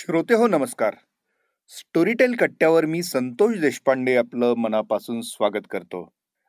श्रोते 0.00 0.34
हो 0.34 0.46
नमस्कार. 0.46 0.94
स्टोरीटेल 1.70 2.34
कट्ट्यावर 2.34 2.84
मी 2.86 3.02
संतोष 3.02 3.56
देशपांडे 3.58 4.14
आपलं 4.16 4.54
मनापासून 4.58 5.20
स्वागत 5.20 5.66
करतो. 5.70 6.02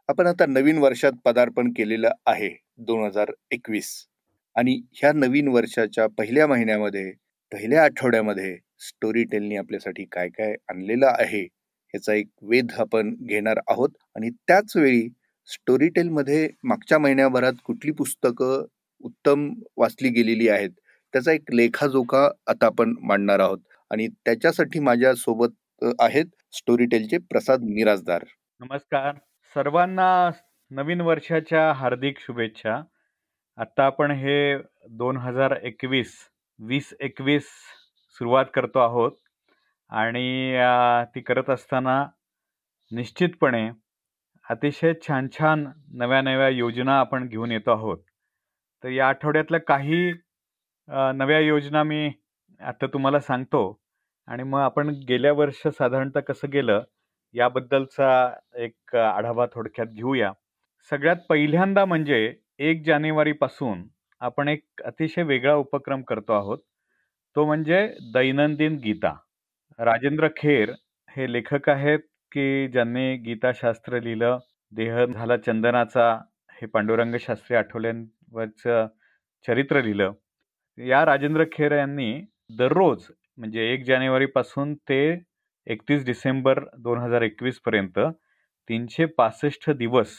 आपण 0.10 0.28
आता 0.28 0.46
नवीन 0.46 0.78
वर्षात 0.78 1.12
पदार्पण 1.26 1.72
केलेलं 1.72 2.12
आहे 2.26 2.50
दोन 2.78 3.04
हजार 3.06 3.32
एकवीस. 3.52 3.90
आणि 4.56 4.80
ह्या 4.94 5.12
नवीन 5.14 5.48
वर्षाच्या 5.48 6.08
पहिल्या 6.08 6.48
महिन्यामध्ये 6.48 7.12
पहिल्या 7.52 7.84
आठवड्यामध्ये 7.84 8.56
स्टोरीटेलनी 8.80 9.56
आपल्यासाठी 9.56 10.06
काय 10.12 10.30
काय 10.30 10.56
आणलेलं 10.70 11.08
आहे 11.08 11.42
ह्याचा 11.42 12.14
एक 12.14 12.28
वेध 12.42 12.72
आपण 12.80 13.16
घेणार 13.26 13.60
आहोत. 13.68 13.90
आणि 14.16 14.30
त्याच 14.30 14.76
वेळी 14.76 15.08
स्टोरीटेलमध्ये 15.50 16.48
मागच्या 16.64 17.00
महिन्याभरात 17.00 17.54
कुठली 17.64 17.92
पुस्तकं 17.92 18.66
उत्तम 19.04 19.50
वाचली 19.78 20.10
गेलेली 20.10 20.48
आहेत 20.50 20.70
त्याचा 21.14 21.32
एक 21.32 21.54
लेखाजोखा 21.54 22.26
आता 22.48 22.66
आपण 22.66 22.94
मांडणार 23.04 23.40
आहोत. 23.40 23.60
आणि 23.92 24.08
त्याच्यासाठी 24.26 24.80
माझ्या 24.80 25.14
सोबत 25.16 25.84
आहेत 26.00 26.26
स्टोरीटेलचे 26.54 27.18
प्रसाद 27.30 27.62
मिराजदार 27.64 28.24
नमस्कार. 28.62 29.16
सर्वांना 29.56 30.30
नवीन 30.72 31.02
वर्षाच्या 31.02 31.72
हार्दिक 31.74 32.20
शुभेच्छा. 32.20 32.82
आता 33.58 33.86
आपण 33.86 34.12
हे 34.12 34.58
दोन 34.90 35.18
हजार 35.18 35.56
एकवीस 35.62 36.14
वीस 36.60 36.94
एकवीस 37.00 37.48
सुरुवात 38.18 38.46
करतो 38.54 38.80
आहोत. 38.80 39.12
आणि 39.90 40.56
ती 41.16 41.22
करत 41.22 41.50
असताना 41.50 42.06
निश्चितपणे 42.92 43.70
अतिशय 44.50 44.94
छान 45.08 45.28
छान 45.38 45.66
नव्या 45.94 46.22
नव्या 46.22 46.48
योजना 46.50 47.00
आपण 47.00 47.28
घेऊन 47.28 47.52
येतो 47.52 47.72
आहोत. 47.72 47.98
तर 48.84 48.90
या 48.90 49.08
आठवड्यातल्या 49.08 49.60
काही 49.60 50.12
नव्या 50.92 51.40
योजना 51.40 51.84
मी 51.84 52.12
आता 52.62 52.88
तुम्हाला 52.94 53.20
सांगतो. 53.20 53.62
आणि 54.28 54.44
मग 54.44 54.60
आपण 54.60 54.90
गेल्या 55.08 55.32
वर्ष 55.34 55.62
साधारणतः 55.68 56.20
कसं 56.20 56.50
गेलं 56.54 56.84
याबद्दलचा 57.36 58.10
एक 58.56 58.96
आढावा 58.96 59.46
थोडक्यात 59.54 59.88
घेऊया. 59.88 60.32
सगळ्यात 60.92 61.18
पहिल्यांदा 61.30 61.86
म्हणजे 61.86 62.34
एक 62.60 62.84
जानेवारीपासून 62.86 63.84
आपण 64.22 64.48
एक 64.48 64.64
अतिशय 64.86 65.24
वेगळा 65.24 65.54
उपक्रम 65.56 66.02
करतो 66.02 66.34
आहोत. 66.34 66.60
तो 67.36 67.46
म्हणजे 67.46 67.88
दैनंदिन 68.14 68.76
गीता. 68.84 69.14
राजेंद्र 69.80 70.28
खेर 70.38 70.72
हे 71.16 71.32
लेखक 71.34 71.70
आहेत 71.70 72.00
की 72.32 72.68
ज्यांनी 72.68 73.16
गीताशास्त्र 73.26 74.00
लिहिलं 74.00 74.40
देह 74.74 75.06
झाला 75.06 75.38
चंदनाचा 75.38 76.12
हे 76.62 76.68
पांडुरंग 76.68 77.16
शास्त्री 77.20 77.56
आठवल्यांवरचं 77.58 78.88
चरित्र 79.46 79.82
लिहिलं. 79.82 80.12
या 80.88 81.04
राजेंद्र 81.06 81.44
खेर 81.52 81.72
यांनी 81.72 82.12
दररोज 82.58 83.06
म्हणजे 83.38 83.64
एक 83.74 83.84
जानेवारीपासून 83.86 84.74
ते 84.90 85.02
एकतीस 85.68 86.06
डिसेंबर 86.06 86.60
दोन 86.80 87.00
हजार 87.00 87.22
एकवीसपर्यंत 87.22 88.00
तीनशे 88.70 89.06
पासष्ट 89.18 89.70
दिवस 89.72 90.16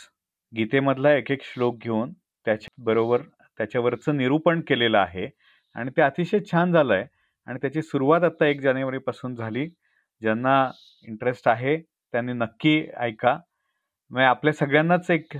गीतेमधला 0.53 1.13
एक 1.15 1.31
एक 1.31 1.43
श्लोक 1.45 1.79
घेऊन 1.83 2.13
त्याच्याबरोबर 2.47 3.23
त्याच्यावरचं 3.59 4.17
निरूपण 4.17 4.61
केलेलं 4.69 4.99
आहे. 4.99 5.29
आणि 5.77 5.91
ते 5.97 6.03
अतिशय 6.03 6.39
छान 6.51 6.73
झालं 6.73 6.95
आहे 6.95 7.05
आणि 7.47 7.59
त्याची 7.63 7.83
सुरुवात 7.83 8.25
आत्ता 8.25 8.47
एक 8.47 8.61
जानेवारीपासून 8.61 9.35
झाली. 9.35 9.67
ज्यांना 10.23 10.71
इंटरेस्ट 11.09 11.49
आहे 11.49 11.77
त्यांनी 11.79 12.33
नक्की 12.33 12.81
ऐका. 13.01 13.37
मग 14.11 14.21
आपल्या 14.23 14.53
सगळ्यांनाच 14.53 15.11
एक 15.11 15.37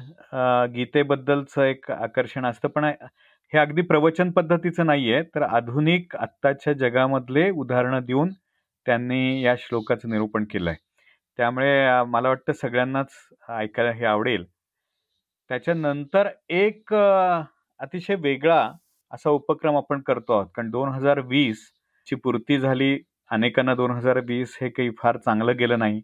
गीतेबद्दलचं 0.75 1.63
एक 1.65 1.91
आकर्षण 1.91 2.47
असतं. 2.47 2.69
पण 2.69 2.85
हे 3.53 3.59
अगदी 3.59 3.83
प्रवचन 3.83 4.31
पद्धतीचं 4.31 4.87
नाही 4.87 5.13
आहे 5.13 5.23
तर 5.35 5.43
आधुनिक 5.43 6.17
आत्ताच्या 6.17 6.73
जगामधले 6.73 7.49
उदाहरणं 7.51 8.05
देऊन 8.05 8.31
त्यांनी 8.87 9.43
या 9.43 9.55
श्लोकाचं 9.59 10.11
निरूपण 10.11 10.45
केलं 10.51 10.71
आहे 10.71 10.79
त्यामुळे 11.39 11.73
मला 12.07 12.29
वाटतं 12.29 12.53
सगळ्यांनाच 12.53 13.09
ऐकायला 13.49 13.91
हे 13.91 14.05
आवडेल. 14.05 14.45
त्याच्यानंतर 15.51 16.29
एक 16.49 16.95
अतिशय 16.95 18.15
वेगळा 18.15 18.61
असा 19.11 19.31
उपक्रम 19.31 19.77
आपण 19.77 20.01
करतो 20.01 20.33
आहोत. 20.33 20.47
कारण 20.55 20.71
दोन 20.71 20.89
हजार 20.89 21.21
वीसची 21.21 22.17
पूर्ती 22.17 22.59
झाली. 22.59 22.99
अनेकांना 23.31 23.75
दोन 23.75 23.91
हजार 23.91 24.19
वीस 24.19 24.57
हे 24.61 24.69
काही 24.69 24.91
फार 24.99 25.17
चांगलं 25.17 25.57
गेलं 25.59 25.79
नाही. 25.79 26.01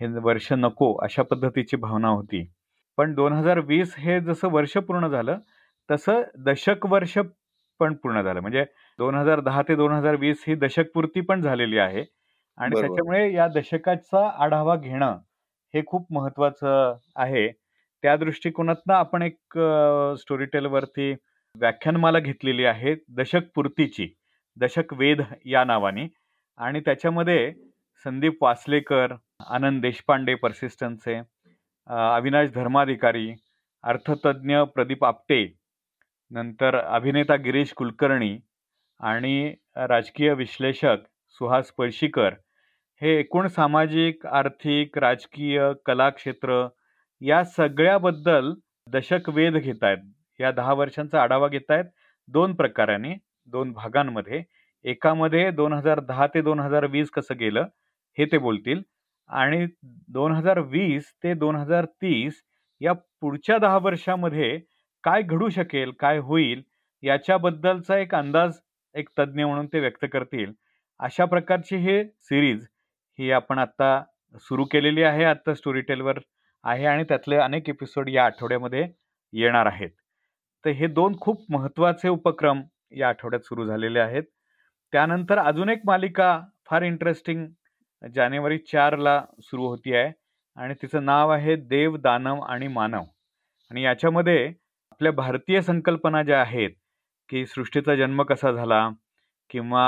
हे 0.00 0.06
वर्ष 0.22 0.52
नको 0.52 0.92
अशा 1.04 1.22
पद्धतीची 1.22 1.76
भावना 1.76 2.08
होती. 2.08 2.44
पण 2.98 3.14
दोन 3.14 3.32
हजार 3.32 3.58
वीस 3.58 3.94
हे 3.98 4.20
जसं 4.20 4.48
वर्ष 4.50 4.76
पूर्ण 4.78 5.08
झालं 5.08 5.38
तसं 5.88 6.22
दशक 6.44 6.86
वर्ष 6.86 7.18
पण 7.80 7.94
पूर्ण 7.94 8.22
झालं. 8.22 8.40
म्हणजे 8.40 8.64
दोन 8.98 9.14
हजार 9.14 9.40
दहा 9.40 9.62
ते 9.68 9.74
दोन 9.76 9.92
हजार 9.92 10.14
वीस 10.20 10.44
ही 10.48 10.54
दशकपूर्ती 10.54 11.20
पण 11.20 11.40
झालेली 11.42 11.78
आहे. 11.78 12.04
आणि 12.58 12.80
त्याच्यामुळे 12.80 13.32
या 13.32 13.46
दशकाचा 13.54 14.28
आढावा 14.44 14.76
घेणं 14.76 15.18
हे 15.74 15.82
खूप 15.86 16.06
महत्वाचं 16.12 16.96
आहे. 17.16 17.48
त्या 18.04 18.16
दृष्टिकोनातनं 18.16 18.94
आपण 18.94 19.22
एक 19.22 19.58
स्टोरी 20.20 20.44
टेलवरती 20.44 21.12
व्याख्यानमाला 21.54 22.18
घेतलेली 22.18 22.64
आहे 22.64 22.94
दशकपूर्तीची. 23.16 24.08
दशक 24.56 24.94
वेध 24.94 25.22
या 25.46 25.64
नावाने. 25.64 26.06
आणि 26.58 26.80
त्याच्यामध्ये 26.80 27.52
संदीप 28.04 28.42
वासलेकर 28.42 29.12
आनंद 29.48 29.80
देशपांडे 29.82 30.34
पर्सिस्टन्सचे 30.34 31.14
अविनाश 31.88 32.50
धर्माधिकारी 32.54 33.32
अर्थतज्ञ 33.84 34.62
प्रदीप 34.74 35.04
आपटे 35.04 35.44
नंतर 36.30 36.74
अभिनेता 36.76 37.36
गिरीश 37.44 37.72
कुलकर्णी 37.72 38.36
आणि 39.00 39.52
राजकीय 39.88 40.32
विश्लेषक 40.34 41.04
सुहास 41.40 41.70
पळशीकर 41.78 42.34
हे 43.02 43.18
एकूण 43.18 43.46
सामाजिक 43.48 44.26
आर्थिक 44.26 44.98
राजकीय 44.98 45.60
कलाक्षेत्र 45.86 46.66
या 47.20 47.42
सगळ्याबद्दल 47.56 48.52
दशकवेध 48.86 49.56
घेत 49.56 49.84
आहेत 49.84 50.40
या 50.40 50.50
दहा 50.52 50.72
वर्षांचा 50.72 51.22
आढावा 51.22 51.48
घेत 51.48 51.70
आहेत 51.70 51.84
दोन 52.28 52.54
प्रकाराने 52.54 53.14
दोन 53.52 53.72
भागांमध्ये. 53.72 54.42
एकामध्ये 54.84 55.50
दोन 55.50 55.72
हजार 55.72 56.00
दहा 56.00 56.26
ते 56.34 56.40
दोन 56.42 56.60
हजार 56.60 56.84
वीस 56.86 57.10
कसं 57.10 57.38
गेलं 57.38 57.66
हे 58.18 58.24
ते 58.32 58.38
बोलतील. 58.38 58.82
आणि 59.30 59.66
दोन 60.08 60.32
हजार 60.32 60.58
वीस 60.66 61.12
ते 61.24 61.32
दोन 61.34 61.56
हजार 61.56 61.84
तीस 62.02 62.42
या 62.80 62.92
पुढच्या 63.20 63.58
दहा 63.58 63.78
वर्षामध्ये 63.82 64.58
काय 65.04 65.22
घडू 65.22 65.48
शकेल 65.48 65.90
काय 66.00 66.18
होईल 66.18 66.62
याच्याबद्दलचा 67.02 67.96
एक 67.98 68.14
अंदाज 68.14 68.58
एक 68.94 69.08
तज्ज्ञ 69.18 69.44
म्हणून 69.44 69.66
ते 69.66 69.80
व्यक्त 69.80 70.04
करतील. 70.12 70.52
अशा 71.00 71.24
प्रकारची 71.24 71.76
हे 71.76 72.02
सिरीज 72.20 72.66
ही 73.18 73.30
आपण 73.32 73.58
आत्ता 73.58 74.02
सुरू 74.40 74.64
केलेली 74.64 75.02
आहे 75.02 75.24
आत्ता 75.24 75.54
स्टोरी 75.54 75.80
टेलवर 75.80 76.18
आहे 76.64 76.86
आणि 76.86 77.04
त्यातले 77.04 77.36
अनेक 77.36 77.68
एपिसोड 77.68 78.08
या 78.08 78.24
आठवड्यामध्ये 78.24 78.86
येणार 79.32 79.66
आहेत. 79.66 79.90
तर 80.64 80.70
हे 80.70 80.86
दोन 80.86 81.18
खूप 81.20 81.44
महत्त्वाचे 81.50 82.08
उपक्रम 82.08 82.62
या 82.92 83.08
आठवड्यात 83.08 83.40
सुरू 83.40 83.66
झालेले 83.66 84.00
आहेत. 84.00 84.22
त्यानंतर 84.92 85.38
अजून 85.38 85.68
एक 85.68 85.80
मालिका 85.86 86.38
फार 86.66 86.82
इंटरेस्टिंग 86.82 87.46
जानेवारी 88.14 88.58
चारला 88.72 89.20
सुरू 89.42 89.66
होती 89.66 89.94
आहे 89.94 90.10
आणि 90.56 90.74
तिचं 90.82 91.04
नाव 91.04 91.30
आहे 91.30 91.56
देव 91.56 91.96
दानव 91.96 92.40
आणि 92.40 92.68
मानव. 92.68 93.04
आणि 93.70 93.82
याच्यामध्ये 93.82 94.52
आपल्या 95.00 95.12
भारतीय 95.14 95.60
संकल्पना 95.62 96.22
ज्या 96.22 96.40
आहेत 96.40 96.70
की 97.30 97.44
सृष्टीचा 97.46 97.94
जन्म 97.96 98.22
कसा 98.22 98.50
झाला 98.52 98.88
किंवा 99.50 99.82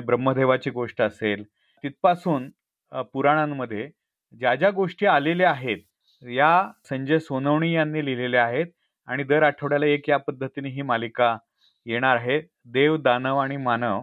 ब्रह्मदेवाची 0.00 0.70
गोष्ट 0.70 1.02
असेल 1.02 1.42
तिथपासून 1.84 2.48
पुराणांमध्ये 3.12 3.88
ज्या 4.40 4.54
ज्या 4.54 4.70
गोष्टी 4.70 5.06
आलेल्या 5.06 5.50
आहेत 5.50 5.82
या 6.22 6.48
संजय 6.88 7.18
सोनवणी 7.18 7.72
यांनी 7.72 8.04
लिहिलेल्या 8.04 8.44
आहेत 8.44 8.66
आणि 9.08 9.24
दर 9.24 9.42
आठवड्याला 9.42 9.86
एक 9.86 10.08
या 10.08 10.16
पद्धतीने 10.18 10.68
ही 10.68 10.82
मालिका 10.82 11.36
येणार 11.86 12.16
आहे 12.16 12.40
देव 12.72 12.96
दानव 12.96 13.38
आणि 13.38 13.56
मानव 13.56 14.00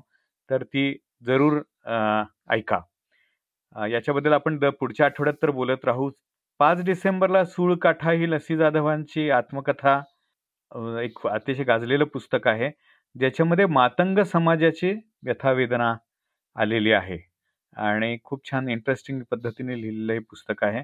तर 0.50 0.64
ती 0.64 0.92
जरूर 1.26 1.60
ऐका. 2.50 2.80
याच्याबद्दल 3.90 4.34
आपण 4.34 4.60
द 4.60 4.66
पुढच्या 4.80 5.06
आठवड्यात 5.06 5.42
तर 5.42 5.50
बोलत 5.52 5.86
राहू 5.86 6.10
पाच 6.60 6.86
डिसेंबरला 6.86 7.46
सूळ 7.46 7.76
काठा 7.76 8.12
ही 8.12 8.32
लसी 8.32 8.58
जाधवांची 8.58 9.30
आत्मकथा 9.32 10.02
एक 10.74 11.26
अतिशय 11.28 11.64
गाजलेलं 11.64 12.06
पुस्तक 12.14 12.48
आहे. 12.48 12.70
ज्याच्यामध्ये 13.16 13.66
मातंग 13.66 14.20
समाजाची 14.24 14.92
व्यथावेदना 15.24 15.94
आलेली 16.56 16.92
आहे. 16.92 17.18
आणि 17.74 18.18
खूप 18.24 18.46
छान 18.52 18.70
इंटरेस्टिंग 18.70 19.22
पद्धतीने 19.32 19.82
लिहिलेलं 19.82 20.14
हे 20.14 20.20
पुस्तक 20.22 20.64
आहे. 20.64 20.84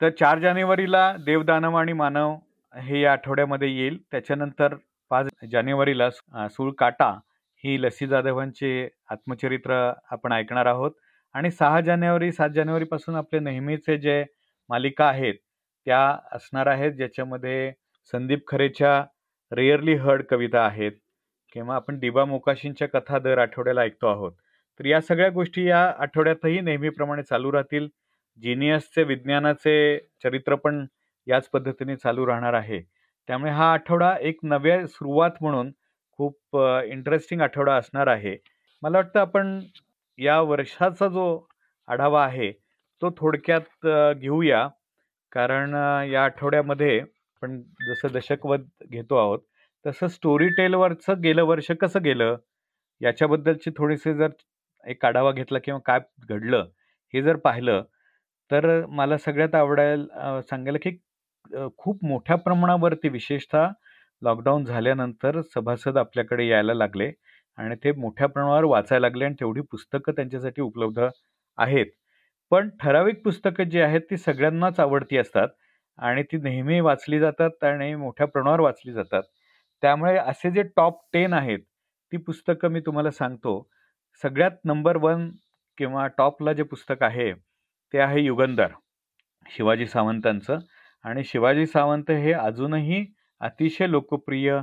तर 0.00 0.10
चार 0.20 0.38
जानेवारीला 0.38 1.12
देवदानव 1.26 1.76
आणि 1.76 1.92
मानव 1.92 2.36
हे 2.74 3.00
या 3.00 3.12
आठवड्यामध्ये 3.12 3.68
येईल. 3.70 3.98
त्याच्यानंतर 4.10 4.74
पाच 5.10 5.28
जानेवारीला 5.52 6.10
सूळ 6.50 6.72
काटा 6.78 7.10
ही 7.64 7.80
लसी 7.82 8.06
जाधवांचे 8.06 8.88
आत्मचरित्र 9.10 9.74
आपण 10.10 10.32
ऐकणार 10.32 10.66
आहोत. 10.66 10.92
आणि 11.34 11.50
सहा 11.50 11.80
जानेवारी 11.80 12.30
सात 12.32 12.50
जानेवारीपासून 12.54 13.14
आपले 13.16 13.38
नेहमीचे 13.40 13.96
जे 13.98 14.24
मालिका 14.70 15.06
आहेत 15.06 15.34
त्या 15.86 16.00
असणार 16.32 16.66
आहेत 16.66 16.92
ज्याच्यामध्ये 16.92 17.72
संदीप 18.12 18.46
खरेच्या 18.48 19.04
रेअरली 19.54 19.94
हर्ड 19.94 20.22
कविता 20.30 20.64
आहेत 20.66 20.92
किंवा 21.52 21.74
आपण 21.74 21.98
दिबा 21.98 22.24
मोकाशींच्या 22.24 22.88
कथा 22.88 23.18
दर 23.18 23.38
आठवड्याला 23.38 23.80
ऐकतो 23.80 24.06
आहोत. 24.06 24.32
तर 24.80 24.84
या 24.86 25.00
सगळ्या 25.00 25.28
गोष्टी 25.30 25.64
या 25.68 25.84
आठवड्यातही 25.98 26.60
नेहमीप्रमाणे 26.60 27.22
चालू 27.22 27.52
राहतील. 27.52 27.88
जिनियसचे 28.42 29.02
विज्ञानाचे 29.02 29.98
चरित्र 30.24 30.54
पण 30.54 30.84
याच 31.26 31.48
पद्धतीने 31.50 31.96
चालू 31.96 32.26
राहणार 32.26 32.54
आहे. 32.54 32.80
त्यामुळे 33.28 33.52
हा 33.52 33.72
आठवडा 33.72 34.14
एक 34.20 34.38
नव्या 34.42 34.86
सुरुवात 34.86 35.30
म्हणून 35.40 35.70
खूप 36.18 36.56
इंटरेस्टिंग 36.84 37.40
आठवडा 37.40 37.74
असणार 37.76 38.06
आहे. 38.06 38.36
मला 38.82 38.98
वाटतं 38.98 39.20
आपण 39.20 39.58
या 40.18 40.40
वर्षाचा 40.40 41.08
जो 41.08 41.26
आढावा 41.88 42.24
आहे 42.24 42.50
तो 43.02 43.10
थोडक्यात 43.18 43.86
घेऊया. 44.16 44.68
कारण 45.32 45.74
या 46.10 46.24
आठवड्यामध्ये 46.24 47.00
आपण 47.44 47.60
जसं 47.82 48.08
दशकवध 48.12 48.62
घेतो 48.90 49.16
आहोत 49.16 49.38
तसं 49.84 50.08
स्टोरी 50.08 50.48
टेलवरचं 50.50 51.20
गेलं 51.22 51.42
वर्ष 51.44 51.70
कसं 51.80 52.02
गेलं? 52.04 52.36
याच्याबद्दलची 53.00 53.70
थोडीसे 53.78 54.14
जर 54.14 54.28
एक 54.86 55.04
आढावा 55.04 55.32
घेतला 55.32 55.58
किंवा 55.58 55.80
काय 55.86 56.00
घडलं 56.28 56.68
हे 57.14 57.22
जर 57.22 57.36
पाहिलं 57.44 57.82
तर 58.50 58.66
मला 58.90 59.16
सगळ्यात 59.18 59.54
आवडायला 59.54 60.40
सांगायला 60.42 60.78
की 60.82 60.96
खूप 61.78 62.04
मोठ्या 62.04 62.36
प्रमाणावरती 62.38 63.08
विशेषतः 63.10 63.68
लॉकडाऊन 64.22 64.64
झाल्यानंतर 64.64 65.40
सभासद 65.54 65.98
आपल्याकडे 65.98 66.46
यायला 66.48 66.74
लागले 66.74 67.10
आणि 67.58 67.74
ते 67.84 67.92
मोठ्या 67.94 68.28
प्रमाणावर 68.28 68.64
वाचायला 68.66 69.06
लागले 69.06 69.24
आणि 69.24 69.34
तेवढी 69.40 69.60
पुस्तकं 69.72 70.12
त्यांच्यासाठी 70.12 70.62
उपलब्ध 70.62 71.00
आहेत. 71.58 71.86
पण 72.52 72.68
ठराविक 72.80 73.22
पुस्तकं 73.24 73.68
जी 73.70 73.80
आहेत 73.80 74.00
ती 74.10 74.16
सगळ्यांनाच 74.18 74.80
आवडती 74.80 75.18
असतात. 75.18 75.48
आणि 75.98 76.22
ती 76.22 76.36
नेहमी 76.36 76.80
वाचली 76.80 77.18
जातात 77.18 77.64
आणि 77.64 77.94
मोठ्या 77.94 78.26
प्रमाणावर 78.26 78.60
वाचली 78.60 78.92
जातात. 78.92 79.22
त्यामुळे 79.82 80.16
असे 80.18 80.50
जे 80.50 80.62
टॉप 80.76 81.00
टेन 81.12 81.32
आहेत 81.32 81.58
ती 82.12 82.16
पुस्तकं 82.16 82.68
मी 82.68 82.80
तुम्हाला 82.80 83.10
सांगतो. 83.10 83.68
सगळ्यात 84.22 84.64
नंबर 84.64 84.96
वन 84.96 85.30
किंवा 85.78 86.06
टॉपला 86.18 86.52
जे 86.52 86.62
पुस्तक 86.62 87.02
आहे 87.02 87.32
ते 87.92 87.98
आहे 87.98 88.20
युगंधर 88.20 88.68
शिवाजी 89.56 89.86
सावंतांचं. 89.86 90.58
आणि 91.04 91.24
शिवाजी 91.24 91.66
सावंत 91.66 92.10
हे 92.10 92.32
अजूनही 92.32 93.04
अतिशय 93.40 93.86
लोकप्रिय 93.86 94.58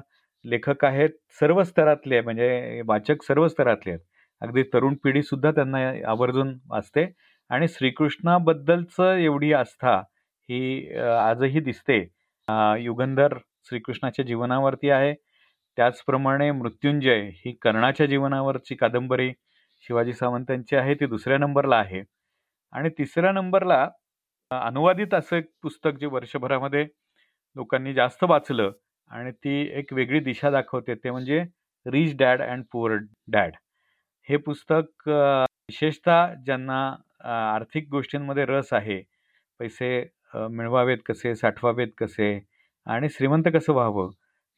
लेखक 0.45 0.85
आहेत. 0.85 1.09
सर्व 1.39 1.63
स्तरातले 1.63 2.21
म्हणजे 2.21 2.81
वाचक 2.85 3.23
सर्व 3.23 3.47
स्तरातले 3.47 3.91
आहेत. 3.91 4.01
अगदी 4.41 4.63
तरुण 4.73 4.95
पिढीसुद्धा 5.03 5.51
त्यांना 5.51 5.79
आवर्जून 6.11 6.57
वाचते. 6.69 7.05
आणि 7.49 7.67
श्रीकृष्णाबद्दलचं 7.67 9.13
एवढी 9.13 9.53
आस्था 9.53 10.01
ही 10.51 10.97
आजही 10.99 11.59
दिसते. 11.59 11.97
युगंधर 12.83 13.37
श्रीकृष्णाच्या 13.69 14.25
जीवनावरती 14.25 14.89
आहे. 14.89 15.13
त्याचप्रमाणे 15.77 16.51
मृत्युंजय 16.51 17.29
ही 17.35 17.51
कर्णाच्या 17.61 18.05
जीवनावरची 18.05 18.75
कादंबरी 18.75 19.31
शिवाजी 19.87 20.13
सावंतांची 20.13 20.75
आहे. 20.75 20.95
ती 20.95 21.05
दुसऱ्या 21.05 21.37
नंबरला 21.37 21.77
आहे. 21.77 22.03
आणि 22.73 22.89
तिसऱ्या 22.97 23.31
नंबरला 23.31 23.87
अनुवादित 24.51 25.13
असं 25.13 25.35
एक 25.37 25.45
पुस्तक 25.63 25.97
जे 25.99 26.05
वर्षभरामध्ये 26.05 26.85
लोकांनी 27.55 27.93
जास्त 27.93 28.23
वाचलं 28.23 28.71
आणि 29.11 29.31
ती 29.31 29.59
एक 29.79 29.93
वेगळी 29.93 30.19
दिशा 30.19 30.49
दाखवते. 30.51 30.95
ते 30.95 31.11
म्हणजे 31.11 31.43
rich 31.85 32.15
dad 32.17 32.41
and 32.41 32.63
poor 32.71 32.97
dad 33.31 33.53
हे 34.29 34.37
पुस्तक 34.37 35.09
विशेषतः 35.09 36.33
ज्यांना 36.45 36.79
आर्थिक 37.53 37.87
गोष्टींमध्ये 37.91 38.45
रस 38.45 38.73
आहे 38.73 39.01
पैसे 39.59 39.89
मिळवावेत 40.33 40.97
कसे 41.05 41.35
साठवावेत 41.35 41.87
कसे 41.97 42.37
आणि 42.87 43.09
श्रीमंत 43.09 43.43
कसं 43.53 43.73
व्हावं? 43.73 44.09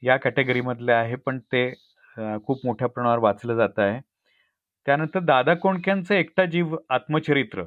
या 0.03 0.17
कॅटेगरीमधले 0.17 0.91
आहे 0.91 1.15
पण 1.15 1.39
ते 1.53 1.69
खूप 2.45 2.65
मोठ्या 2.65 2.87
प्रमाणावर 2.87 3.19
वाचलं 3.19 3.55
जात 3.55 3.79
आहे. 3.79 3.99
त्यानंतर 4.87 5.19
दादा 5.19 5.53
कोंडक्यांचं 5.53 6.13
एकटा 6.15 6.45
जीव 6.45 6.75
आत्मचरित्र. 6.89 7.63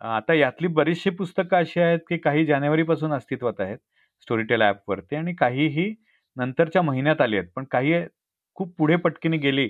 आता 0.00 0.34
यातली 0.34 0.66
बरीचशी 0.68 1.10
पुस्तकं 1.10 1.56
अशी 1.56 1.80
आहेत 1.80 1.98
की 2.08 2.16
काही 2.18 2.44
जानेवारीपासून 2.46 3.12
अस्तित्वात 3.12 3.60
आहेत 3.60 3.78
स्टोरीटेल 4.22 4.62
ॲपवरती 4.62 5.16
आणि 5.16 5.34
काहीही 5.34 5.92
नंतरच्या 6.36 6.82
महिन्यात 6.82 7.20
आली 7.20 7.36
आहेत. 7.38 7.48
पण 7.56 7.64
काही 7.70 7.94
खूप 8.56 8.74
पुढे 8.78 8.96
पटकीने 8.96 9.36
गेली 9.36 9.68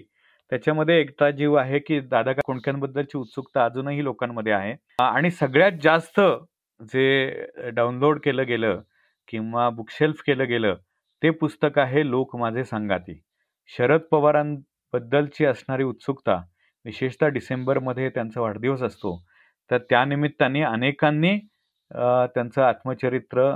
त्याच्यामध्ये 0.53 0.99
एकटा 1.00 1.31
जीव 1.31 1.55
आहे 1.56 1.79
की 1.79 1.99
दादा 2.00 2.32
कोणक्यांबद्दलची 2.44 3.19
उत्सुकता 3.19 3.65
अजूनही 3.65 4.05
लोकांमध्ये 4.05 4.53
आहे. 4.53 4.75
आणि 5.03 5.31
सगळ्यात 5.31 5.73
जास्त 5.82 6.20
जे 6.81 7.71
डाउनलोड 7.75 8.19
केलं 8.25 8.47
गेलं 8.47 8.81
किंवा 9.29 9.69
बुकशेल्फ 9.71 10.23
केलं 10.26 10.49
गेलं 10.49 10.75
ते 11.23 11.31
पुस्तक 11.32 11.79
आहे 11.79 12.09
लोक 12.11 12.37
माझे 12.37 12.65
सांगाती. 12.65 13.21
शरद 13.71 14.00
पवारांबद्दलची 14.11 15.44
असणारी 15.47 15.85
उत्सुकता 15.85 16.35
विशेषतः 16.85 17.29
डिसेंबरमध्ये 17.29 18.09
त्यांचा 18.11 18.41
वाढदिवस 18.41 18.82
असतो 18.82 19.17
तर 19.71 19.79
त्यानिमित्ताने 19.91 20.62
अनेकांनी 20.62 21.37
त्यांचं 21.91 22.62
आत्मचरित्र 22.62 23.50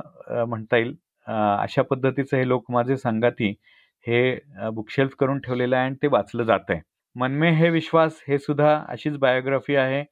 म्हणता 0.47 0.77
येईल 0.77 0.95
अशा 1.27 1.83
पद्धतीचं 1.83 2.37
हे 2.37 2.47
लोक 2.49 2.71
माझे 2.73 2.97
सांगाती 2.97 3.51
हे 4.07 4.39
बुकशेल्फ 4.75 5.15
करून 5.21 5.41
ठेवलेलं 5.41 5.77
आहे 5.77 5.87
आणि 5.87 5.95
ते 6.03 6.07
वाचलं 6.07 6.43
जात 6.45 6.71
आहे 6.71 6.81
मनमे 7.17 7.51
हे 7.51 7.69
विश्वास 7.71 8.21
हे 8.29 8.39
सुद्धा 8.39 8.75
अशीच 8.89 9.17
बायोग्राफी 9.19 9.77
आहे. 9.77 10.03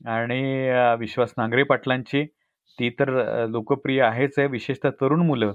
आणि 0.00 0.40
विश्वास 0.98 1.32
नांगरे 1.38 1.62
पाटलांची 1.62 2.24
ती 2.78 2.90
तर 2.98 3.10
लोकप्रिय 3.50 4.00
आहेच 4.02 4.38
आहे. 4.38 4.46
विशेषतः 4.48 4.90
तरुण 5.00 5.26
मुलं 5.26 5.52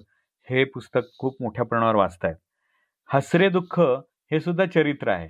हे 0.47 0.63
पुस्तक 0.73 1.17
खूप 1.19 1.41
मोठ्या 1.41 1.65
प्रमाणावर 1.65 1.95
वाचत 1.95 2.25
आहेत 2.25 2.35
हसरे 3.09 3.49
दुःख 3.49 3.79
हे 4.31 4.39
सुद्धा 4.39 4.65
चरित्र 4.65 5.09
आहे. 5.09 5.27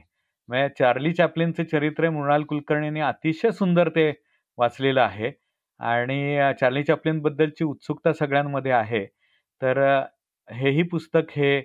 म्हणजे 0.49 0.67
चार्ली 0.79 1.11
चॅपलिनचं 1.13 1.63
चरित्र 1.71 2.09
मृणाल 2.09 2.43
कुलकर्णीने 2.43 2.99
अतिशय 3.01 3.51
सुंदर 3.51 3.89
ते 3.89 4.11
वाचलेलं 4.57 5.01
आहे. 5.01 5.31
आणि 5.79 6.53
चार्ली 6.59 6.83
चॅपलिनबद्दलची 6.83 7.63
उत्सुकता 7.63 8.13
सगळ्यांमध्ये 8.13 8.71
आहे. 8.71 9.05
तर 9.61 9.79
हेही 10.47 10.83
पुस्तक 10.91 11.31
हे 11.35 11.61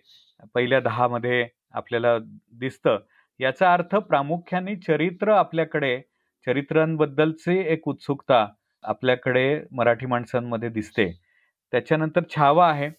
पहिल्या 0.54 0.80
दहामध्ये 0.80 1.46
आपल्याला 1.74 2.16
दिसतं. 2.58 2.98
याचा 3.40 3.72
अर्थ 3.72 3.94
प्रामुख्याने 4.08 4.74
चरित्र 4.86 5.32
आपल्याकडे 5.32 6.00
चरित्रांबद्दलची 6.48 7.58
एक 7.72 7.88
उत्सुकता 7.88 8.46
आपल्याकडे 8.84 9.62
मराठी 9.72 10.06
माणसांमध्ये 10.06 10.68
दिसते. 10.68 11.20
त्याच्यानंतर 11.72 12.20
छावा 12.36 12.70
आहे. 12.70 12.90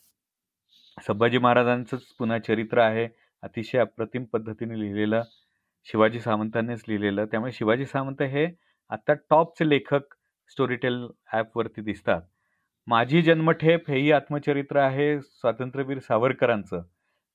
संभाजी 1.07 1.38
महाराजांचंच 1.38 2.01
पुन्हा 2.19 2.38
चरित्र 2.40 2.78
आहे. 2.78 3.07
अतिशय 3.42 3.80
अप्रतिम 3.80 4.24
पद्धतीने 4.24 4.80
लिहिलेलं 4.80 5.24
शिवाजी 5.86 6.19
सावंतांनीच 6.19 6.84
लिहिलेलं. 6.88 7.25
त्यामुळे 7.25 7.51
शिवाजी 7.51 7.86
सावंत 7.86 8.22
हे 8.22 8.48
आता 8.90 9.13
टॉपचे 9.13 9.69
लेखक 9.69 10.14
स्टोरीटेल 10.50 11.07
ॲपवरती 11.33 11.81
दिसतात. 11.81 12.21
माझी 12.88 13.21
जन्मठेप 13.21 13.90
हेही 13.90 14.12
आत्मचरित्र 14.12 14.78
आहे 14.78 15.21
स्वातंत्र्यवीर 15.21 16.00
सावरकरांचं. 16.00 16.81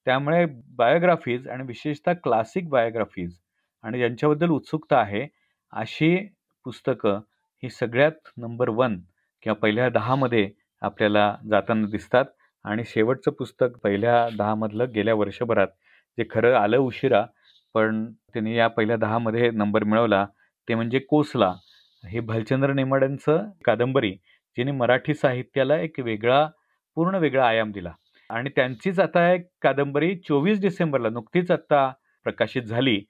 त्यामुळे 0.05 0.47
बायोग्राफीज 0.77 1.49
आणि 1.49 1.65
विशेषतः 1.67 2.13
क्लासिक 2.13 2.69
बायोग्राफीज 2.69 3.39
आणि 3.83 3.99
ज्यांच्याबद्दल 3.99 4.49
उत्सुकता 4.49 4.99
आहे 4.99 5.44
अशी 5.75 6.17
पुस्तकं 6.65 7.21
ही 7.63 7.71
सगळ्यात 7.71 8.29
नंबर 8.37 8.69
वन 8.69 8.97
किंवा 9.43 9.55
पहिल्या 9.55 9.89
दहामध्ये 9.89 10.51
आपल्याला 10.83 11.37
जाताना 11.51 11.87
दिसतात. 11.87 12.25
आणि 12.65 12.83
शेवटचं 12.87 13.31
पुस्तक 13.31 13.77
पहिल्या 13.83 14.29
दहामधलं 14.39 14.93
गेल्या 14.95 15.15
वर्षभरात 15.15 15.69
जे 16.19 16.25
खरं 16.31 16.55
आलं 16.57 16.79
उशिरा 16.79 17.25
पण 17.75 18.05
त्यांनी 18.33 18.57
या 18.57 18.69
पहिल्या 18.69 18.97
दहामध्ये 18.97 19.51
नंबर 19.51 19.85
मिळवला 19.85 20.25
ते 20.69 20.75
म्हणजे 20.75 20.99
कोसला. 20.99 21.53
हे 22.05 22.21
भालचंद्र 22.21 22.73
नेमाड्यांचं 22.73 23.51
कादंबरी 23.65 24.13
जिने 24.57 24.73
मराठी 24.73 25.15
साहित्याला 25.15 25.79
एक 25.79 26.01
वेगळा 26.01 26.47
पूर्ण 26.97 27.15
वेगळा 27.15 27.47
आयाम 27.49 27.73
दिला. 27.73 27.93
आणि 28.31 28.51
त्यांचीच 28.57 29.01
आता 29.01 29.33
एक 29.33 29.47
कादंबरी 29.63 30.15
चोवीस 30.29 30.61
डिसेंबरला 30.61 31.09
नुकतीच 31.09 31.51
आत्ता 31.51 31.89
प्रकाशित 32.25 32.63
झाली. 32.63 33.01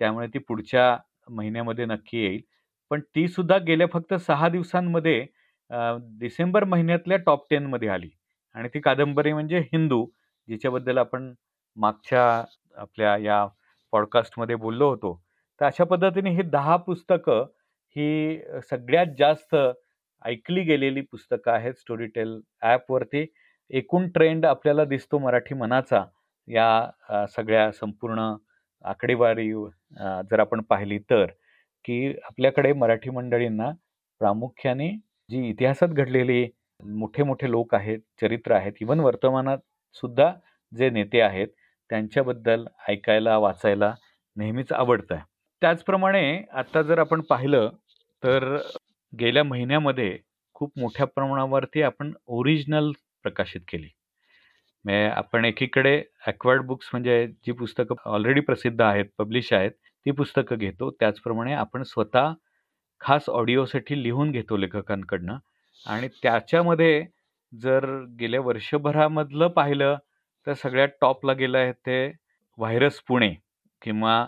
त्यामुळे 0.00 0.26
ती 0.26 0.38
पुढच्या 0.38 0.96
महिन्यामध्ये 1.30 1.84
नक्की 1.86 2.18
येईल. 2.18 2.40
पण 2.90 3.00
ती 3.14 3.26
सुद्धा 3.28 3.58
गेल्या 3.66 3.86
फक्त 3.92 4.14
सहा 4.26 4.48
दिवसांमध्ये 4.48 5.20
डिसेंबर 6.20 6.64
महिन्यातल्या 6.64 7.16
टॉप 7.26 7.46
टेनमध्ये 7.50 7.88
आली. 7.88 8.10
आणि 8.54 8.68
ती 8.74 8.80
कादंबरी 8.80 9.32
म्हणजे 9.32 9.58
हिंदू 9.72 10.04
जिच्याबद्दल 10.48 10.98
आपण 10.98 11.32
मागच्या 11.76 12.22
आपल्या 12.76 13.16
या 13.18 13.46
पॉडकास्टमध्ये 13.92 14.56
बोललो 14.56 14.88
होतो. 14.90 15.14
तर 15.60 15.66
अशा 15.66 15.84
पद्धतीने 15.84 16.30
ही 16.34 16.42
दहा 16.42 16.76
पुस्तकं 16.76 17.44
ही 17.96 18.38
सगळ्यात 18.70 19.06
जास्त 19.18 19.56
ऐकली 20.24 20.62
गेलेली 20.64 21.00
पुस्तकं 21.00 21.52
आहेत. 21.52 21.74
स्टोरीटेल 21.74 22.40
ॲपवरती 22.62 23.26
एकूण 23.70 24.08
ट्रेंड 24.10 24.46
आपल्याला 24.46 24.84
दिसतो 24.84 25.18
मराठी 25.18 25.54
मनाचा 25.54 26.04
या 26.48 27.26
सगळ्या 27.36 27.70
संपूर्ण 27.72 28.32
आकडेवारी 28.84 29.52
जर 30.30 30.40
आपण 30.40 30.60
पाहिली 30.62 30.98
तर 30.98 31.26
की 31.84 32.14
आपल्याकडे 32.24 32.72
मराठी 32.72 33.10
मंडळींना 33.10 33.70
प्रामुख्याने 34.20 34.88
जी 35.30 35.48
इतिहासात 35.48 35.88
घडलेली 35.88 36.46
मोठे 36.82 37.22
मोठे 37.22 37.50
लोक 37.50 37.74
आहेत 37.74 37.98
चरित्र 38.20 38.52
आहेत 38.52 38.72
इवन 38.80 39.00
वर्तमानात 39.00 39.58
सुद्धा 39.96 40.32
जे 40.72 40.90
नेते 40.90 41.20
आहेत 41.20 41.48
त्यांच्याबद्दल 41.90 42.64
ऐकायला 42.88 43.36
वाचायला 43.38 43.94
नेहमीच 44.36 44.72
आवडतं 44.72 45.14
आहे 45.14 45.24
त्याचप्रमाणे 45.62 46.42
आता 46.52 46.82
जर 46.82 46.98
आपण 46.98 47.20
पाहिलं 47.20 47.70
तर 48.22 48.56
गेल्या 49.12 49.44
महिन्यामध्ये 49.44 50.18
खूप 50.54 50.78
मोठ्या 50.78 51.06
प्रमाणावरती 51.06 51.82
आपण 51.82 52.12
ओरिजिनल 52.26 52.90
प्रकाशित 53.22 53.60
केली. 53.68 53.88
म्हणजे 54.84 55.06
आपण 55.10 55.44
एकीकडे 55.44 56.00
ॲक्वर्ड 56.26 56.62
बुक्स 56.66 56.88
म्हणजे 56.92 57.26
जी 57.46 57.52
पुस्तकं 57.52 57.94
ऑलरेडी 58.10 58.40
प्रसिद्ध 58.40 58.80
आहेत 58.82 59.06
पब्लिश 59.18 59.52
आहेत 59.52 59.70
ती 60.06 60.10
पुस्तकं 60.10 60.56
घेतो. 60.58 60.90
त्याचप्रमाणे 61.00 61.52
आपण 61.54 61.82
स्वतः 61.82 62.32
खास 63.00 63.28
ऑडिओसाठी 63.30 64.02
लिहून 64.02 64.30
घेतो 64.32 64.56
लेखकांकडनं. 64.56 65.36
आणि 65.86 66.08
त्याच्यामध्ये 66.22 67.04
जर 67.52 67.84
गेल्या 68.20 68.40
वर्षभरामधलं 68.40 69.48
पाहिलं 69.56 69.96
तर 70.46 70.52
सगळ्यात 70.54 70.88
टॉपला 71.00 71.32
गेलं 71.32 71.58
आहे 71.58 71.72
ते 71.86 72.06
व्हायरस 72.58 73.00
पुणे 73.08 73.32
किंवा 73.82 74.24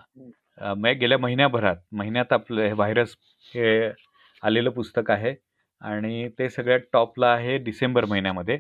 गेल्या 1.00 1.18
महिन्याभरात 1.18 1.76
महिन्यात 1.92 2.32
आपलं 2.32 2.62
हे 2.62 2.72
व्हायरस 2.72 3.14
हे 3.54 3.70
आलेलं 4.42 4.70
पुस्तक 4.70 5.10
आहे. 5.10 5.34
आणि 5.80 6.28
ते 6.38 6.48
सगळ्यात 6.50 6.80
टॉपला 6.92 7.28
आहे 7.34 7.56
डिसेंबर 7.64 8.04
महिन्यामध्ये. 8.04 8.58